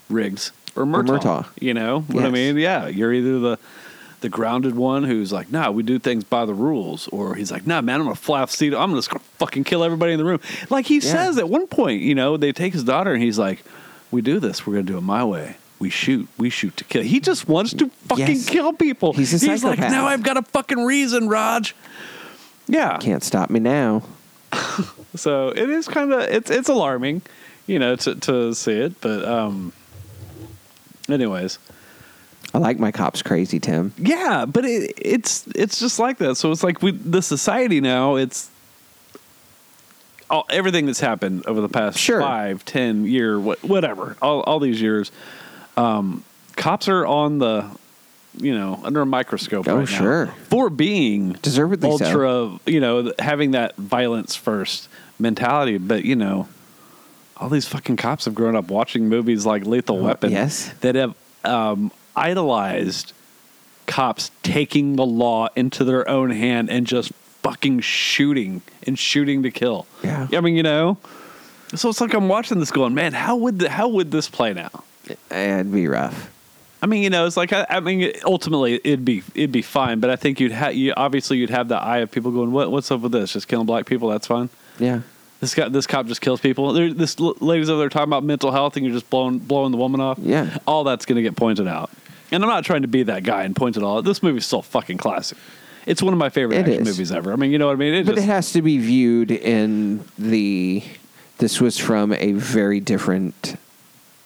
Riggs 0.10 0.52
or 0.76 0.86
Murtaugh. 0.86 1.20
Murtaugh. 1.20 1.46
You 1.60 1.74
know 1.74 2.02
what 2.02 2.26
I 2.26 2.30
mean? 2.30 2.58
Yeah, 2.58 2.88
you're 2.88 3.14
either 3.14 3.40
the 3.40 3.60
the 4.22 4.30
grounded 4.30 4.76
one 4.76 5.04
who's 5.04 5.32
like, 5.32 5.52
nah, 5.52 5.70
we 5.70 5.84
do 5.84 6.00
things 6.00 6.24
by 6.24 6.46
the 6.46 6.54
rules, 6.54 7.08
or 7.10 7.36
he's 7.36 7.52
like, 7.52 7.68
nah, 7.68 7.82
man, 7.82 8.00
I'm 8.00 8.06
gonna 8.06 8.16
fly 8.16 8.42
off 8.42 8.52
the 8.52 8.58
seat. 8.58 8.74
I'm 8.74 8.96
just 8.96 9.10
gonna 9.10 9.24
fucking 9.38 9.64
kill 9.64 9.84
everybody 9.84 10.14
in 10.14 10.18
the 10.20 10.26
room. 10.26 10.40
Like 10.70 10.86
he 10.88 10.96
Yeah. 10.96 11.02
says 11.12 11.38
at 11.38 11.50
one 11.50 11.68
point, 11.68 12.02
you 12.02 12.16
know, 12.16 12.36
they 12.38 12.52
take 12.52 12.74
his 12.74 12.84
daughter 12.84 13.14
and 13.14 13.22
he's 13.22 13.38
like, 13.38 13.64
we 14.12 14.22
do 14.22 14.40
this. 14.40 14.66
We're 14.66 14.74
gonna 14.74 14.84
do 14.86 14.98
it 14.98 15.02
my 15.02 15.24
way. 15.24 15.58
We 15.80 15.92
shoot. 15.92 16.28
We 16.38 16.50
shoot 16.50 16.76
to 16.78 16.84
kill. 16.86 17.04
He 17.04 17.20
just 17.20 17.48
wants 17.48 17.74
to 17.74 17.90
fucking 18.08 18.28
Yes. 18.28 18.50
kill 18.50 18.74
people. 18.74 19.14
He's 19.14 19.32
a 19.44 19.48
like, 19.48 19.60
psychopath. 19.60 19.92
now 19.92 20.08
I've 20.08 20.24
got 20.24 20.36
a 20.38 20.42
fucking 20.42 20.84
reason, 20.84 21.30
Rog. 21.30 21.68
Yeah. 22.68 22.98
Can't 22.98 23.24
stop 23.24 23.50
me 23.50 23.60
now. 23.60 24.04
So 25.16 25.50
it 25.50 25.70
is 25.70 25.88
kind 25.88 26.14
of 26.14 26.20
it's 26.22 26.52
it's 26.52 26.70
alarming, 26.70 27.24
you 27.66 27.80
know, 27.80 27.96
to 27.96 28.16
to 28.16 28.54
see 28.54 28.74
it. 28.74 29.00
But 29.02 29.26
um, 29.26 29.74
anyways, 31.10 31.58
I 32.54 32.60
like 32.60 32.80
my 32.80 32.92
cops 32.92 33.22
crazy, 33.22 33.60
Tim. 33.60 33.94
yeah. 33.98 34.46
But 34.46 34.66
it, 34.66 34.94
it's 34.98 35.46
it's 35.48 35.80
just 35.80 36.00
like 36.00 36.18
that. 36.20 36.36
So 36.36 36.52
it's 36.52 36.64
like 36.64 36.82
we 36.82 36.92
the 36.92 37.22
society 37.22 37.82
now. 37.82 38.16
It's 38.16 38.50
all 40.30 40.46
everything 40.50 40.86
that's 40.86 41.00
happened 41.00 41.46
over 41.46 41.62
the 41.62 41.70
past 41.70 41.98
Sure. 41.98 42.20
five, 42.22 42.66
ten 42.66 43.06
year, 43.06 43.40
what, 43.40 43.64
whatever, 43.64 44.18
all 44.22 44.42
all 44.42 44.60
these 44.60 44.82
years. 44.82 45.12
Um, 45.76 46.24
cops 46.56 46.88
are 46.88 47.06
on 47.06 47.38
the, 47.38 47.70
you 48.38 48.54
know, 48.54 48.80
under 48.84 49.02
a 49.02 49.06
microscope. 49.06 49.68
Oh, 49.68 49.78
right 49.78 49.88
sure. 49.88 50.28
for 50.50 50.70
being 50.70 51.34
Deservedly 51.34 51.96
so. 51.98 52.06
ultra, 52.06 52.60
you 52.66 52.80
know, 52.80 53.14
having 53.20 53.52
that 53.52 53.76
violence 53.76 54.36
first 54.36 54.90
mentality. 55.20 55.78
But 55.78 56.04
you 56.04 56.16
know, 56.16 56.48
all 57.38 57.50
these 57.50 57.68
fucking 57.68 57.98
cops 57.98 58.26
have 58.26 58.36
grown 58.36 58.56
up 58.56 58.70
watching 58.70 59.08
movies 59.08 59.46
like 59.46 59.66
Lethal 59.66 60.00
Weapon, 60.00 60.32
yes. 60.32 60.74
that 60.82 60.96
have 60.96 61.14
um, 61.46 61.92
idolized 62.18 63.14
cops 63.86 64.32
taking 64.44 64.96
the 64.96 65.06
law 65.06 65.48
into 65.56 65.84
their 65.84 66.08
own 66.10 66.30
hand 66.32 66.70
and 66.70 66.86
just 66.86 67.14
fucking 67.44 67.80
shooting 67.80 68.62
and 68.86 69.00
shooting 69.00 69.44
to 69.44 69.52
kill. 69.52 69.86
Yeah. 70.04 70.28
I 70.34 70.42
mean, 70.42 70.56
you 70.56 70.64
know. 70.64 70.98
So 71.76 71.90
it's 71.90 72.02
like 72.02 72.14
I'm 72.14 72.28
watching 72.30 72.60
this, 72.60 72.72
going, 72.72 72.94
man, 72.94 73.14
how 73.14 73.36
would 73.38 73.60
the, 73.60 73.70
how 73.70 73.88
would 73.90 74.12
this 74.12 74.30
play 74.30 74.54
now? 74.54 74.84
It'd 75.32 75.72
be 75.72 75.88
rough. 75.88 76.32
I 76.82 76.86
mean, 76.86 77.02
you 77.02 77.10
know, 77.10 77.26
it's 77.26 77.38
like 77.38 77.54
I, 77.54 77.66
I 77.70 77.80
mean, 77.80 78.12
ultimately 78.24 78.76
it'd 78.76 79.04
be 79.04 79.24
it'd 79.34 79.52
be 79.52 79.62
fine, 79.64 80.00
but 80.00 80.10
I 80.10 80.16
think 80.16 80.40
you'd 80.40 80.52
have 80.52 80.76
you 80.76 80.94
obviously 80.96 81.38
you'd 81.38 81.50
have 81.50 81.70
the 81.70 81.78
eye 81.78 82.00
of 82.00 82.12
people 82.12 82.32
going, 82.32 82.52
what 82.52 82.72
what's 82.72 82.92
up 82.92 83.02
with 83.02 83.12
this? 83.14 83.34
Just 83.34 83.48
killing 83.48 83.66
black 83.66 83.86
people? 83.86 84.10
That's 84.10 84.28
fine. 84.28 84.50
Yeah. 84.78 85.02
This 85.40 85.56
guy, 85.56 85.70
this 85.70 85.88
cop 85.88 86.08
just 86.08 86.22
kills 86.22 86.40
people. 86.42 86.74
There, 86.74 86.94
this 86.94 87.20
l- 87.20 87.36
lady's 87.40 87.70
over 87.70 87.80
there 87.80 87.90
talking 87.90 88.10
about 88.10 88.24
mental 88.24 88.52
health, 88.52 88.76
and 88.76 88.86
you're 88.86 88.94
just 88.94 89.10
blowing 89.10 89.40
blowing 89.40 89.72
the 89.72 89.78
woman 89.78 90.02
off. 90.02 90.20
Yeah. 90.22 90.58
all 90.68 90.84
that's 90.84 91.06
going 91.06 91.16
to 91.16 91.22
get 91.22 91.36
pointed 91.36 91.68
out. 91.68 91.90
And 92.32 92.44
I'm 92.44 92.50
not 92.50 92.66
trying 92.66 92.82
to 92.82 92.88
be 92.88 93.04
that 93.04 93.24
guy 93.24 93.44
and 93.44 93.56
point 93.56 93.78
it 93.78 93.84
all. 93.84 94.00
out. 94.00 94.04
This 94.04 94.22
movie's 94.22 94.46
still 94.46 94.62
fucking 94.62 94.98
classic. 94.98 95.38
It's 95.86 96.02
one 96.02 96.12
of 96.14 96.20
my 96.20 96.30
favorite 96.30 96.58
It 96.58 96.60
action 96.68 96.82
is. 96.82 96.88
movies 96.88 97.12
ever. 97.12 97.32
I 97.32 97.38
mean, 97.38 97.52
you 97.52 97.58
know 97.58 97.68
what 97.68 97.74
I 97.74 97.76
mean? 97.78 97.94
It 97.94 98.06
But 98.06 98.16
just, 98.16 98.28
it 98.28 98.30
has 98.30 98.52
to 98.54 98.62
be 98.62 98.78
viewed 98.78 99.32
in 99.32 100.04
the. 100.18 100.84
This 101.38 101.62
was 101.62 101.78
from 101.78 102.12
a 102.14 102.34
very 102.34 102.80
different 102.82 103.56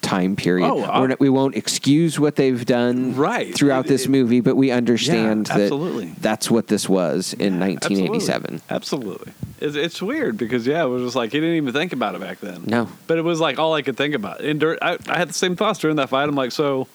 time 0.01 0.35
period. 0.35 0.65
Oh, 0.67 0.83
uh, 0.83 0.99
We're 1.01 1.07
not, 1.09 1.19
we 1.19 1.29
won't 1.29 1.55
excuse 1.55 2.19
what 2.19 2.35
they've 2.35 2.65
done 2.65 3.15
Right. 3.15 3.53
throughout 3.53 3.85
It- 3.85 3.89
this 3.89 4.05
it- 4.05 4.09
movie, 4.09 4.39
but 4.39 4.55
we 4.55 4.71
understand 4.71 5.47
Yeah, 5.49 5.57
that 5.57 5.63
absolutely. 5.65 6.15
that's 6.19 6.49
what 6.49 6.67
this 6.69 6.89
was 6.89 7.33
in 7.33 7.59
1987. 7.59 8.61
Absolutely. 8.69 9.11
Absolutely. 9.27 9.33
It's, 9.59 9.75
it's 9.75 10.01
weird 10.01 10.37
because 10.37 10.65
yeah, 10.65 10.83
it 10.83 10.87
was 10.87 11.03
just 11.03 11.15
like 11.15 11.31
he 11.33 11.39
didn't 11.39 11.55
even 11.57 11.71
think 11.73 11.93
about 11.93 12.15
it 12.15 12.21
back 12.21 12.39
then. 12.39 12.63
No. 12.65 12.87
but 13.05 13.19
it 13.19 13.21
was 13.23 13.39
like 13.39 13.59
all 13.59 13.75
I 13.75 13.83
could 13.83 13.95
think 13.95 14.15
about. 14.15 14.41
And 14.41 14.59
dur- 14.59 14.79
I, 14.81 14.97
I 15.07 15.19
had 15.19 15.29
the 15.29 15.33
same 15.33 15.55
thoughts 15.55 15.77
during 15.77 15.97
that 15.97 16.09
fight. 16.09 16.27
I'm 16.27 16.33
like, 16.35 16.51
so 16.51 16.87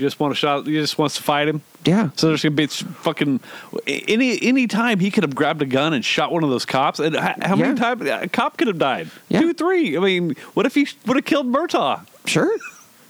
you 0.00 0.06
just 0.06 0.18
want 0.18 0.32
to 0.32 0.36
shot? 0.36 0.66
You 0.66 0.80
just 0.80 0.98
wants 0.98 1.16
to 1.16 1.22
fight 1.22 1.48
him? 1.48 1.62
Yeah. 1.84 2.10
So 2.16 2.28
there's 2.28 2.42
gonna 2.42 2.54
be 2.54 2.66
fucking 2.66 3.40
any 3.86 4.40
any 4.42 4.66
time 4.66 4.98
he 5.00 5.10
could 5.10 5.22
have 5.22 5.34
grabbed 5.34 5.62
a 5.62 5.66
gun 5.66 5.92
and 5.92 6.04
shot 6.04 6.32
one 6.32 6.42
of 6.44 6.50
those 6.50 6.64
cops. 6.64 6.98
And 6.98 7.14
how, 7.16 7.34
how 7.40 7.56
Yeah. 7.56 7.66
many 7.66 7.78
times 7.78 8.02
a 8.06 8.28
cop 8.28 8.56
could 8.56 8.68
have 8.68 8.78
died? 8.78 9.10
Yeah. 9.28 9.40
Two, 9.40 9.52
three. 9.54 9.96
I 9.96 10.00
mean, 10.00 10.34
what 10.54 10.66
if 10.66 10.74
he 10.74 10.88
would 11.06 11.16
have 11.16 11.24
killed 11.24 11.46
Murtaugh? 11.46 12.06
Sure. 12.26 12.50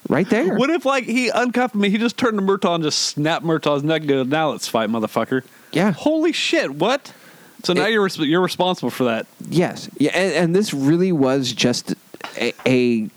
Right 0.08 0.28
there. 0.28 0.56
What 0.56 0.70
if 0.70 0.84
like 0.84 1.04
he 1.04 1.28
uncuffed 1.30 1.74
me? 1.74 1.90
He 1.90 1.98
just 1.98 2.16
turned 2.16 2.38
to 2.38 2.44
Murtaugh 2.44 2.74
and 2.76 2.84
just 2.84 2.98
snapped 3.00 3.44
Murtaugh's 3.44 3.82
neck. 3.84 4.02
and 4.08 4.28
Now 4.30 4.50
let's 4.50 4.66
fight, 4.68 4.88
motherfucker. 4.90 5.42
Yeah. 5.72 5.92
Holy 5.92 6.32
shit! 6.32 6.74
What? 6.74 7.12
So 7.62 7.74
now 7.74 7.84
It- 7.86 7.92
you're 7.92 8.08
you're 8.08 8.40
responsible 8.40 8.90
for 8.90 9.04
that. 9.04 9.26
Yes, 9.48 9.88
yeah, 9.98 10.10
and, 10.14 10.32
and 10.32 10.56
this 10.56 10.72
really 10.74 11.12
was 11.12 11.52
just 11.52 11.94
a, 12.38 12.52
a 12.66 13.08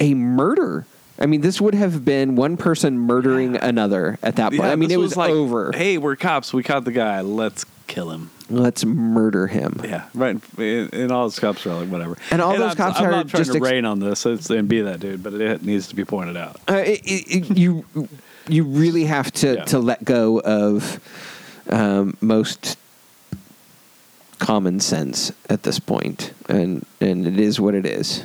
a 0.00 0.14
murder. 0.14 0.86
I 1.18 1.26
mean, 1.26 1.40
this 1.40 1.60
would 1.60 1.74
have 1.74 2.04
been 2.04 2.36
one 2.36 2.56
person 2.56 2.98
murdering 2.98 3.56
another 3.56 4.18
at 4.22 4.36
that 4.36 4.50
point. 4.52 4.64
I 4.64 4.76
mean, 4.76 4.90
it 4.90 4.98
was, 4.98 5.16
like, 5.16 5.30
over. 5.30 5.72
Hey, 5.72 5.98
we're 5.98 6.14
cops. 6.16 6.52
We 6.52 6.62
caught 6.62 6.84
the 6.84 6.92
guy. 6.92 7.22
Let's 7.22 7.64
kill 7.88 8.10
him. 8.10 8.30
Let's 8.50 8.84
murder 8.84 9.46
him. 9.46 9.80
Yeah, 9.84 10.04
right. 10.14 10.40
And 10.56 10.94
and 10.94 11.12
all 11.12 11.24
those 11.24 11.38
cops 11.38 11.66
are 11.66 11.74
like 11.74 11.88
whatever. 11.90 12.16
And 12.30 12.40
all 12.40 12.56
those 12.56 12.70
I'm, 12.70 12.76
cops 12.76 12.98
I'm 12.98 13.06
are 13.06 13.10
not 13.10 13.28
trying 13.28 13.40
just 13.42 13.52
to 13.52 13.58
ex- 13.58 13.70
rain 13.70 13.84
on 13.84 13.98
this 14.00 14.24
it's, 14.24 14.48
and 14.48 14.66
be 14.68 14.80
that 14.82 15.00
dude, 15.00 15.22
but 15.22 15.34
it 15.34 15.62
needs 15.62 15.88
to 15.88 15.94
be 15.94 16.04
pointed 16.06 16.36
out. 16.38 16.56
Uh, 16.66 16.76
it, 16.76 17.02
it- 17.04 17.58
you 17.58 17.84
you 18.48 18.64
really 18.64 19.04
have 19.04 19.30
to 19.32 19.56
Yeah. 19.56 19.64
to 19.66 19.78
let 19.80 20.02
go 20.02 20.40
of 20.40 20.98
um, 21.68 22.16
most 22.22 22.78
common 24.38 24.80
sense 24.80 25.30
at 25.50 25.64
this 25.64 25.78
point, 25.78 26.32
and 26.48 26.86
and 27.02 27.26
it 27.26 27.38
is 27.38 27.60
what 27.60 27.74
it 27.74 27.84
is. 27.84 28.22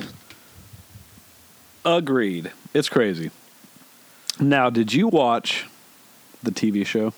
Agreed. 1.84 2.50
It's 2.74 2.88
crazy. 2.88 3.30
Now, 4.40 4.68
did 4.68 4.92
you 4.92 5.08
watch 5.08 5.66
the 6.42 6.50
TV 6.50 6.84
show? 6.84 7.12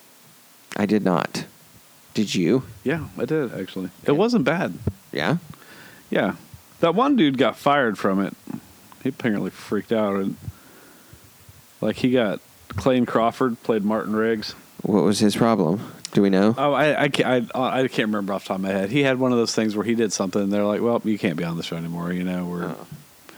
I 0.77 0.85
did 0.87 1.03
not. 1.05 1.47
Did 2.15 2.35
you? 2.35 2.65
Yeah, 2.85 3.07
I 3.19 3.25
did 3.25 3.53
actually. 3.59 3.91
It 4.05 4.13
wasn't 4.13 4.45
bad. 4.45 4.75
Yeah. 5.13 5.39
Yeah, 6.11 6.37
that 6.81 6.95
one 6.95 7.17
dude 7.17 7.37
got 7.39 7.57
fired 7.57 7.99
from 7.99 8.21
it. 8.25 8.35
He 9.03 9.09
apparently 9.09 9.51
freaked 9.51 9.93
out 9.93 10.17
and 10.17 10.37
like 11.81 11.97
he 11.97 12.11
got 12.11 12.41
Clayne 12.69 13.07
Crawford 13.07 13.63
played 13.63 13.83
Martin 13.85 14.15
Riggs. 14.15 14.55
What 14.83 15.03
was 15.05 15.19
his 15.19 15.35
problem? 15.37 15.81
Do 16.13 16.23
we 16.23 16.31
know? 16.31 16.55
Oh, 16.57 16.73
I 16.73 17.05
I 17.05 17.09
can't, 17.09 17.51
I, 17.55 17.81
I 17.83 17.89
can't 17.89 18.09
remember 18.09 18.33
off 18.35 18.45
the 18.45 18.49
top 18.49 18.57
of 18.59 18.63
my 18.63 18.69
head. 18.71 18.91
He 18.91 19.03
had 19.03 19.19
one 19.19 19.33
of 19.33 19.39
those 19.39 19.55
things 19.55 19.75
where 19.75 19.85
he 19.85 19.95
did 19.95 20.13
something. 20.13 20.43
and 20.43 20.53
They're 20.53 20.65
like, 20.65 20.81
well, 20.81 21.01
you 21.05 21.19
can't 21.19 21.37
be 21.37 21.45
on 21.45 21.57
the 21.57 21.63
show 21.63 21.77
anymore. 21.77 22.13
You 22.13 22.25
know, 22.25 22.47
or 22.49 22.65
Oh. 22.65 22.87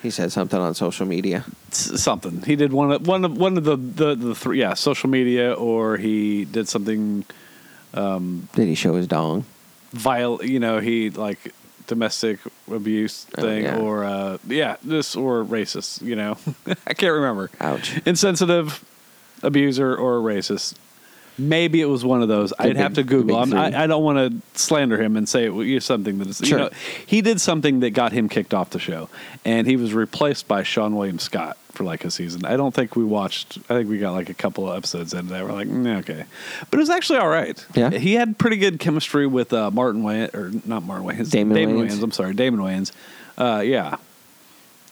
He 0.09 0.12
said 0.12 0.33
something 0.33 0.59
on 0.59 0.75
social 0.75 1.05
media. 1.05 1.44
s- 1.71 2.01
something. 2.01 2.40
He 2.40 2.57
did 2.57 2.73
one 2.73 2.90
of 2.92 3.07
one 3.07 3.27
of 3.27 3.37
one 3.37 3.59
of 3.59 3.64
the 3.64 3.77
the, 3.77 4.14
the 4.14 4.35
three. 4.35 4.59
Yeah, 4.59 4.73
social 4.73 5.11
media, 5.11 5.53
or 5.53 5.99
he 5.99 6.47
did 6.47 6.66
something 6.66 7.27
um 7.92 8.49
Did 8.55 8.68
he 8.68 8.75
show 8.75 8.94
his 8.94 9.07
dong? 9.07 9.44
vile. 9.92 10.40
You 10.42 10.61
know, 10.61 10.79
he 10.81 11.11
like 11.11 11.53
domestic 11.87 12.38
abuse 12.73 13.27
Oh, 13.37 13.42
thing, 13.42 13.64
yeah. 13.64 13.77
or 13.77 14.05
uh, 14.05 14.38
yeah, 14.47 14.77
this 14.83 15.14
or 15.14 15.44
racist. 15.44 16.01
You 16.01 16.16
know, 16.16 16.38
I 16.87 16.94
can't 16.94 17.12
remember. 17.12 17.51
Ouch. 17.61 18.01
Insensitive, 18.07 18.83
abuser, 19.42 19.94
or 19.94 20.21
racist. 20.21 20.73
Maybe 21.38 21.81
it 21.81 21.87
was 21.87 22.05
one 22.05 22.20
of 22.20 22.29
those. 22.29 22.53
I'd 22.59 22.77
have 22.77 22.94
to 22.94 23.05
Google. 23.05 23.37
I'm. 23.37 23.55
I, 23.55 23.85
I 23.85 23.87
don't 23.87 24.03
want 24.03 24.18
to 24.18 24.59
slander 24.59 25.01
him 25.01 25.16
and 25.16 25.29
say 25.29 25.44
it 25.44 25.51
was 25.51 25.85
something 25.85 26.18
that 26.18 26.29
is. 26.29 26.38
Sure. 26.38 26.59
You 26.59 26.64
know, 26.64 26.70
he 27.07 27.20
did 27.20 27.40
something 27.40 27.81
that 27.81 27.90
got 27.90 28.12
him 28.12 28.29
kicked 28.29 28.53
off 28.53 28.70
the 28.70 28.81
show, 28.81 29.09
and 29.44 29.66
he 29.66 29.77
was 29.77 29.94
replaced 29.94 30.48
by 30.48 30.62
Seann 30.62 30.94
William 30.94 31.18
Scott 31.18 31.57
for 31.72 31.85
like 31.85 32.05
a 32.05 32.11
season. 32.11 32.44
I 32.44 32.57
don't 32.57 32.74
think 32.74 32.96
we 32.96 33.05
watched. 33.05 33.59
I 33.70 33.74
think 33.74 33.88
we 33.88 33.98
got 33.98 34.12
like 34.12 34.29
a 34.29 34.35
couple 34.35 34.68
of 34.68 34.77
episodes 34.77 35.14
in 35.14 35.29
that 35.29 35.44
We're 35.44 35.53
like, 35.53 35.68
mm, 35.68 35.98
okay, 36.01 36.24
but 36.70 36.77
it 36.77 36.81
was 36.81 36.90
actually 36.90 37.20
all 37.20 37.29
right. 37.29 37.64
Yeah. 37.74 37.90
he 37.90 38.14
had 38.14 38.37
pretty 38.37 38.57
good 38.57 38.81
chemistry 38.81 39.27
with 39.27 39.53
uh, 39.53 39.70
Martin 39.70 40.03
Wayans, 40.03 40.35
or 40.35 40.51
not 40.64 40.83
Martin 40.83 41.07
Wayans, 41.07 41.31
Damon 41.31 41.57
Wayans. 41.57 41.90
Wayans. 41.90 42.03
I'm 42.03 42.11
sorry, 42.11 42.35
Damon 42.35 42.61
Wayans. 42.61 42.92
Uh, 43.38 43.61
yeah, 43.61 43.96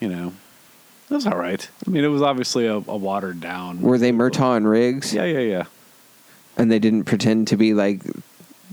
you 0.01 0.09
know, 0.09 0.33
it 1.11 1.15
was 1.15 1.27
all 1.27 1.37
right. 1.37 1.69
I 1.87 1.91
mean, 1.91 2.05
it 2.05 2.09
was 2.09 2.23
obviously 2.23 2.67
a, 2.67 2.75
a 2.75 2.79
watered 2.79 3.41
down. 3.41 3.83
Were 3.83 3.99
they 3.99 4.13
Murtaugh 4.13 4.57
and 4.57 4.69
Riggs? 4.69 5.13
Yeah, 5.13 5.25
yeah, 5.25 5.41
yeah. 5.41 5.65
And 6.57 6.71
they 6.71 6.79
didn't 6.79 7.05
pretend 7.05 7.49
to 7.49 7.57
be 7.57 7.75
like 7.75 8.03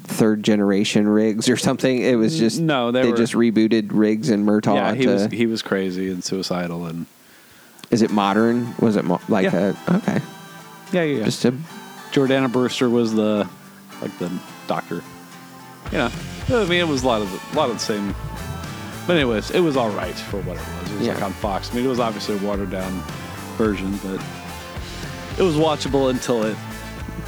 third 0.04 0.44
generation 0.44 1.08
Riggs 1.08 1.50
or 1.50 1.58
something. 1.58 2.00
It 2.02 2.16
was 2.16 2.38
just 2.38 2.60
No, 2.60 2.92
they 2.92 3.10
were- 3.10 3.16
just 3.18 3.34
rebooted 3.34 3.90
Riggs 3.92 4.30
and 4.30 4.48
Murtaugh. 4.48 4.76
yeah, 4.76 4.94
he 4.94 5.04
to- 5.06 5.14
was 5.14 5.26
he 5.32 5.46
was 5.46 5.62
crazy 5.62 6.10
and 6.10 6.24
suicidal 6.24 6.86
and 6.86 7.06
is 7.92 8.02
it 8.02 8.12
modern? 8.12 8.74
Was 8.80 8.96
it 8.96 9.06
mo- 9.06 9.22
like 9.30 9.46
Yeah. 9.46 9.74
a 9.88 9.94
okay? 9.96 10.22
yeah, 10.92 11.04
yeah. 11.04 11.18
yeah. 11.20 11.26
Just 11.26 11.46
a 11.46 11.54
Jordana 12.12 12.52
Brewster 12.52 12.90
was 12.90 13.14
the 13.14 13.48
like 14.02 14.18
the 14.20 14.32
doctor. 14.68 15.02
Yeah, 15.92 16.10
I 16.50 16.64
mean 16.66 16.80
it 16.80 16.88
was 16.88 17.04
a 17.04 17.08
lot 17.08 17.22
of 17.22 17.32
the, 17.32 17.40
a 17.54 17.58
lot 17.58 17.70
of 17.70 17.76
the 17.76 17.84
same. 17.84 18.16
But 19.06 19.18
anyways, 19.18 19.52
it 19.52 19.60
was 19.60 19.76
all 19.76 19.90
right 19.90 20.16
for 20.16 20.38
what 20.42 20.56
it 20.56 20.62
was. 20.82 20.92
It 20.92 20.98
was 21.00 21.08
like 21.10 21.18
Yeah. 21.20 21.26
on 21.26 21.34
Fox. 21.34 21.70
I 21.72 21.76
mean, 21.76 21.86
it 21.86 21.90
was 21.90 22.00
obviously 22.00 22.36
a 22.36 22.38
watered 22.40 22.72
down 22.72 23.04
version, 23.58 24.00
but 24.04 24.22
it 25.38 25.44
was 25.44 25.56
watchable 25.56 26.10
until 26.10 26.44
it 26.44 26.56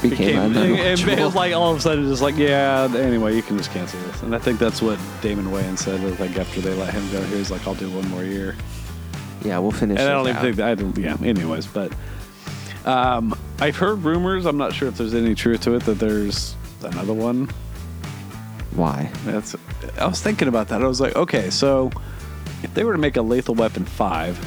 became, 0.02 0.54
became. 0.54 0.76
It, 0.76 1.08
it 1.08 1.20
was 1.20 1.36
like 1.36 1.54
all 1.54 1.72
of 1.72 1.78
a 1.78 1.82
sudden 1.82 2.06
just 2.06 2.22
like 2.22 2.38
yeah. 2.38 2.88
Anyway, 2.96 3.36
you 3.36 3.42
can 3.42 3.58
just 3.58 3.72
cancel 3.72 4.00
this, 4.02 4.22
and 4.24 4.36
I 4.36 4.40
think 4.40 4.60
that's 4.60 4.82
what 4.82 5.00
Damon 5.22 5.46
Wayans 5.46 5.80
said. 5.80 6.20
Like 6.20 6.38
after 6.38 6.62
they 6.62 6.74
let 6.74 6.94
him 6.94 7.10
go, 7.12 7.22
he 7.24 7.36
was 7.36 7.52
like, 7.52 7.66
"I'll 7.68 7.76
do 7.76 7.90
one 7.90 8.08
more 8.10 8.24
year." 8.24 8.56
yeah, 9.46 9.60
we'll 9.60 9.72
finish. 9.72 10.00
And 10.00 10.10
I 10.10 10.12
don't 10.12 10.28
even 10.28 10.38
out. 10.38 10.42
think 10.42 10.56
that 10.58 10.68
I 10.68 10.76
don't. 10.76 10.98
Yeah. 10.98 11.18
Anyways, 11.24 11.68
but 11.68 11.94
um, 12.86 13.38
I've 13.60 13.78
heard 13.78 14.04
rumors. 14.04 14.46
I'm 14.46 14.58
not 14.58 14.74
sure 14.74 14.88
if 14.88 14.98
there's 14.98 15.14
any 15.14 15.36
truth 15.36 15.62
to 15.62 15.76
it 15.76 15.84
that 15.84 16.00
there's 16.00 16.56
another 16.82 17.14
one. 17.14 17.50
Why? 18.72 19.12
That's. 19.26 19.56
I 20.00 20.08
was 20.08 20.22
thinking 20.22 20.48
about 20.48 20.70
that. 20.70 20.82
I 20.82 20.88
was 20.88 21.00
like, 21.00 21.16
okay, 21.16 21.50
so 21.50 21.92
if 22.64 22.74
they 22.74 22.84
were 22.84 22.94
to 22.94 22.98
make 23.00 23.16
a 23.16 23.22
Lethal 23.22 23.56
Weapon 23.56 23.86
five, 23.86 24.38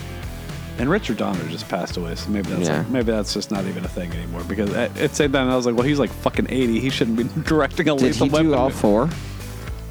and 0.78 0.88
Richard 0.88 1.16
Donner 1.16 1.44
just 1.48 1.68
passed 1.68 1.96
away, 1.96 2.14
so 2.14 2.30
maybe 2.30 2.48
that's 2.50 2.68
Yeah. 2.68 2.78
like, 2.78 2.88
maybe 2.88 3.10
that's 3.12 3.34
just 3.34 3.50
not 3.50 3.64
even 3.66 3.84
a 3.84 3.88
thing 3.88 4.12
anymore. 4.12 4.42
Because 4.44 4.70
at, 4.74 4.96
at 4.98 5.10
the 5.10 5.14
same 5.16 5.32
time, 5.32 5.48
I 5.50 5.56
was 5.56 5.66
like, 5.66 5.74
well, 5.74 5.84
he's 5.86 5.98
like 5.98 6.10
fucking 6.10 6.46
80. 6.48 6.80
He 6.80 6.90
shouldn't 6.90 7.16
be 7.16 7.24
directing 7.48 7.88
a 7.88 7.94
Did 7.96 8.02
Lethal 8.02 8.26
he 8.26 8.32
Weapon. 8.32 8.46
do 8.48 8.54
all 8.54 8.70
four? 8.70 9.04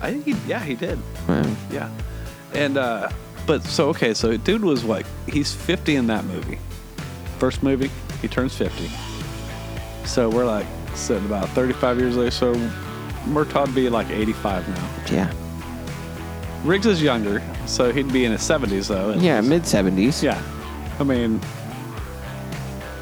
I 0.02 0.12
think 0.12 0.26
he. 0.26 0.36
Yeah, 0.48 0.60
he 0.64 0.76
did. 0.76 1.00
Wow. 1.28 1.44
Yeah. 1.72 1.90
And 2.54 2.78
uh 2.78 3.10
but 3.46 3.64
so 3.64 3.90
okay, 3.90 4.14
so 4.14 4.36
dude 4.38 4.64
was 4.64 4.84
what? 4.86 5.06
He's 5.28 5.54
50 5.54 5.96
in 5.96 6.08
that 6.08 6.26
movie. 6.26 6.60
First 7.40 7.64
movie, 7.64 7.90
he 8.22 8.28
turns 8.28 8.56
50. 8.56 8.90
So 10.06 10.30
we're 10.30 10.46
like 10.46 10.66
sitting 10.96 11.26
about 11.26 11.50
35 11.50 12.00
years 12.00 12.16
later, 12.18 12.32
so 12.32 12.54
Murtaugh 13.26 13.74
be 13.76 13.90
like 13.90 14.10
85 14.10 14.68
now. 14.70 14.90
Yeah. 15.12 15.34
Riggs 16.64 16.86
is 16.86 17.02
younger, 17.02 17.42
so 17.66 17.92
he'd 17.92 18.12
be 18.12 18.26
in 18.26 18.32
his 18.32 18.42
70s 18.42 18.88
though. 18.88 19.14
Yeah, 19.14 19.42
mid 19.42 19.66
seventies. 19.66 20.22
Yeah. 20.24 20.42
I 21.00 21.04
mean 21.04 21.40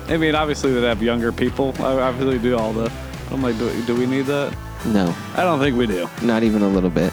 I 0.08 0.18
mean 0.18 0.36
obviously 0.36 0.74
they'd 0.74 0.84
have 0.88 1.02
younger 1.02 1.32
people. 1.32 1.74
I 1.80 1.94
obviously 2.02 2.40
do 2.40 2.58
all 2.58 2.74
the 2.74 2.92
I'm 3.32 3.42
like, 3.42 3.58
do, 3.58 3.84
do 3.86 3.96
we 3.96 4.06
need 4.06 4.26
that? 4.28 4.56
No, 4.86 5.16
I 5.36 5.42
don't 5.42 5.60
think 5.60 5.76
we 5.78 5.88
do. 5.88 6.08
not 6.22 6.44
even 6.44 6.62
a 6.62 6.68
little 6.70 6.92
bit. 6.92 7.12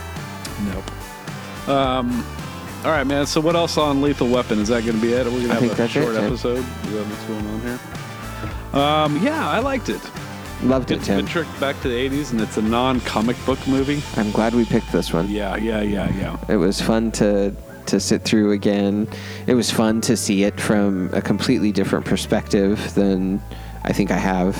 Nope. 0.67 1.69
Um, 1.69 2.25
all 2.85 2.91
right, 2.91 3.07
man. 3.07 3.25
So 3.27 3.41
what 3.41 3.57
else 3.57 3.79
on 3.79 4.03
Lethal 4.03 4.29
Weapon? 4.29 4.59
Is 4.59 4.69
that 4.69 4.85
going 4.85 4.97
to 4.97 5.01
be 5.01 5.13
it? 5.15 5.27
Are 5.27 5.31
we 5.31 5.37
going 5.37 5.49
to 5.49 5.55
have 5.55 5.61
think 5.61 5.73
a 5.73 5.77
that's 5.77 5.93
short 5.93 6.09
it, 6.15 6.19
Tim. 6.19 6.25
episode? 6.25 6.59
Is 6.59 6.93
that 6.93 7.07
what's 7.07 7.25
going 7.25 7.47
on 7.47 7.61
here? 7.63 8.79
Um, 9.19 9.25
yeah, 9.25 9.49
I 9.49 9.61
liked 9.61 9.89
it. 9.89 10.01
Loved 10.63 10.91
it, 10.91 10.99
It's 10.99 11.07
Tim. 11.07 11.25
tricked 11.27 11.59
back 11.61 11.81
to 11.81 11.89
the 11.89 11.95
80s, 12.11 12.33
and 12.33 12.41
it's 12.41 12.57
a 12.59 12.63
non-comic 12.63 13.37
book 13.47 13.59
movie. 13.67 14.03
I'm 14.17 14.31
glad 14.33 14.55
we 14.55 14.65
picked 14.67 14.93
this 14.93 15.13
one. 15.13 15.29
Yeah, 15.31 15.57
yeah, 15.57 15.81
yeah, 15.81 16.11
yeah. 16.11 16.37
It 16.49 16.57
was 16.57 16.81
fun 16.81 17.11
to 17.13 17.55
to 17.87 18.01
sit 18.01 18.23
through 18.23 18.53
again. 18.53 19.09
It 19.47 19.55
was 19.55 19.71
fun 19.71 20.01
to 20.03 20.17
see 20.17 20.45
it 20.45 20.61
from 20.61 21.11
a 21.13 21.21
completely 21.23 21.73
different 21.73 22.05
perspective 22.07 22.95
than 22.95 23.41
I 23.85 23.93
think 23.93 24.11
I 24.11 24.19
have 24.19 24.57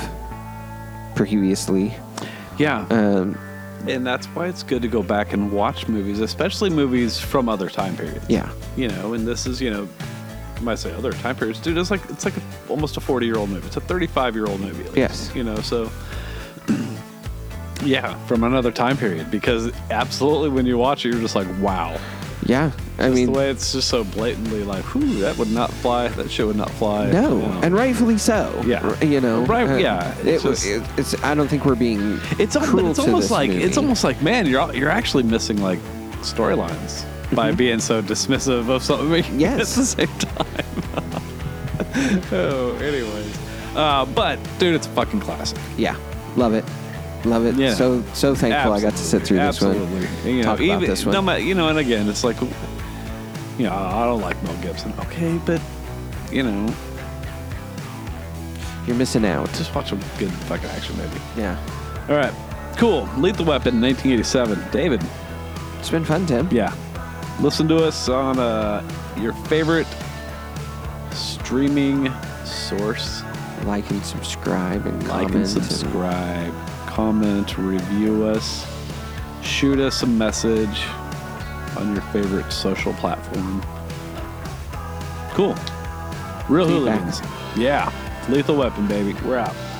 previously. 1.15 1.95
Yeah, 2.59 2.87
Um, 2.91 3.39
and 3.89 4.07
that's 4.07 4.27
why 4.29 4.47
it's 4.47 4.63
good 4.63 4.83
to 4.83 4.89
go 4.89 5.03
back 5.03 5.33
and 5.33 5.51
watch 5.51 5.89
movies, 5.89 6.21
especially 6.21 6.71
movies 6.71 7.19
from 7.19 7.49
other 7.49 7.69
time 7.69 7.97
periods. 7.97 8.25
yeah, 8.29 8.51
You 8.77 8.89
know, 8.89 9.15
and 9.15 9.27
this 9.27 9.47
is, 9.47 9.61
you 9.61 9.71
know, 9.71 9.89
I 10.57 10.61
might 10.61 10.79
say 10.79 10.93
other 10.93 11.13
time 11.13 11.35
periods, 11.35 11.59
dude. 11.61 11.77
It's 11.79 11.91
like 11.91 12.03
it's 12.09 12.25
like 12.25 12.37
a, 12.37 12.41
almost 12.69 12.97
a 12.97 13.01
forty-year-old 13.01 13.51
movie. 13.51 13.67
It's 13.67 13.77
a 13.77 13.81
thirty-five-year-old 13.81 14.61
movie. 14.61 14.81
At 14.85 14.93
least, 14.95 14.97
Yes. 14.97 15.33
you 15.35 15.43
know, 15.43 15.57
so 15.57 15.91
yeah, 17.85 18.15
from 18.27 18.45
another 18.45 18.71
time 18.71 18.97
period. 18.97 19.31
Because 19.31 19.73
absolutely, 19.91 20.51
when 20.51 20.67
you 20.67 20.79
watch 20.79 21.05
it, 21.05 21.11
you're 21.13 21.21
just 21.21 21.35
like, 21.35 21.49
wow. 21.61 21.99
Yeah. 22.47 22.73
I 22.99 23.05
Just 23.05 23.15
mean, 23.15 23.27
the 23.27 23.33
way 23.39 23.51
it's 23.51 23.73
just 23.73 23.89
so 23.89 24.05
blatantly 24.05 24.65
like, 24.65 24.85
whew, 24.95 25.21
that 25.21 25.37
would 25.39 25.51
not 25.51 25.71
fly. 25.71 26.09
That 26.09 26.31
shit 26.31 26.47
would 26.47 26.57
not 26.57 26.71
fly. 26.73 27.11
no, 27.11 27.37
you 27.37 27.43
know. 27.47 27.61
and 27.63 27.75
rightfully 27.75 28.19
so. 28.19 28.63
Yeah. 28.67 29.01
You 29.03 29.21
know, 29.21 29.45
Right, 29.45 29.69
uh, 29.69 29.77
yeah, 29.77 30.17
It, 30.21 30.27
it's 30.27 30.45
was. 30.45 30.63
just- 30.63 30.91
it, 30.91 30.99
it's. 30.99 31.25
I 31.25 31.35
don't 31.35 31.49
think 31.49 31.65
we're 31.65 31.75
being. 31.75 32.19
it's, 32.39 32.57
cruel 32.57 32.91
it's 32.91 32.99
almost 32.99 33.31
like 33.31 33.51
movie. 33.51 33.63
it's 33.65 33.77
almost 33.77 34.05
like 34.05 34.21
man, 34.23 34.47
you're 34.47 34.73
you're 34.75 34.91
actually 34.91 35.23
missing 35.25 35.61
like 35.63 35.79
storylines 36.23 37.05
by 37.35 37.49
Mm-hmm. 37.49 37.57
being 37.57 37.81
so 37.81 38.03
dismissive 38.03 38.69
of 38.69 38.83
something 38.83 39.25
Yes. 39.41 39.77
at 39.99 40.07
the 40.07 40.07
same 40.07 40.19
time. 40.19 40.63
oh, 42.33 42.77
anyways, 42.77 43.39
uh, 43.77 44.05
but 44.15 44.39
dude, 44.59 44.75
it's 44.75 44.87
a 44.87 44.91
fucking 44.91 45.21
classic. 45.21 45.59
Yeah, 45.77 45.97
love 46.37 46.55
it, 46.55 46.65
love 47.25 47.47
it. 47.47 47.55
Yeah. 47.57 47.75
So 47.75 48.03
so 48.15 48.35
thankful 48.35 48.73
I 48.73 48.81
got 48.81 48.93
to 48.93 48.99
sit 48.99 49.23
through 49.23 49.39
this 49.39 49.63
Absolutely. 49.63 50.07
one. 50.07 50.27
You 50.27 50.37
know, 50.39 50.43
talk 50.43 50.61
about 50.61 50.81
this 50.81 51.05
one. 51.05 51.13
No 51.15 51.23
matter, 51.23 51.43
you 51.43 51.55
know, 51.55 51.69
and 51.69 51.79
again, 51.79 52.09
it's 52.09 52.25
like, 52.25 52.41
you 52.41 52.49
know, 53.67 53.73
I 53.75 54.05
don't 54.07 54.21
like 54.21 54.41
Mel 54.43 54.57
Gibson. 54.63 54.93
Okay, 55.01 55.39
but 55.47 55.61
you 56.33 56.43
know, 56.43 56.75
You're 58.87 58.97
missing 58.97 59.25
out. 59.25 59.49
just 59.55 59.75
watch 59.75 59.93
a 59.93 59.97
good 60.19 60.33
fucking 60.49 60.69
action 60.71 60.97
movie. 60.97 61.21
Yeah, 61.37 61.57
All 62.09 62.17
right, 62.17 62.33
cool. 62.77 63.09
Lethal 63.19 63.45
Weapon, 63.45 63.81
1987. 63.81 64.59
David, 64.73 65.03
it's 65.79 65.91
been 65.91 66.05
fun, 66.05 66.27
Tim. 66.27 66.49
yeah, 66.51 66.75
listen 67.41 67.69
to 67.69 67.77
us 67.77 68.09
on 68.09 68.39
uh, 68.39 68.83
your 69.21 69.33
favorite 69.47 69.87
streaming 71.13 72.11
source. 72.45 73.23
Like 73.65 73.89
and 73.91 74.05
subscribe 74.05 74.87
and 74.87 75.01
Like 75.07 75.29
comment 75.29 75.35
and 75.37 75.47
subscribe, 75.49 76.53
comment, 76.93 77.57
review 77.57 78.25
us, 78.25 78.67
shoot 79.43 79.79
us 79.79 80.03
a 80.03 80.07
message 80.07 80.85
on 81.79 81.91
your 81.95 82.03
favorite 82.13 82.53
social 82.53 82.93
platform. 82.95 83.63
Cool. 85.31 85.55
Real 86.51 86.69
hooligans. 86.69 87.23
Yeah. 87.57 87.91
Lethal 88.29 88.57
weapon, 88.57 88.87
baby. 88.89 89.15
We're 89.25 89.39
out. 89.39 89.72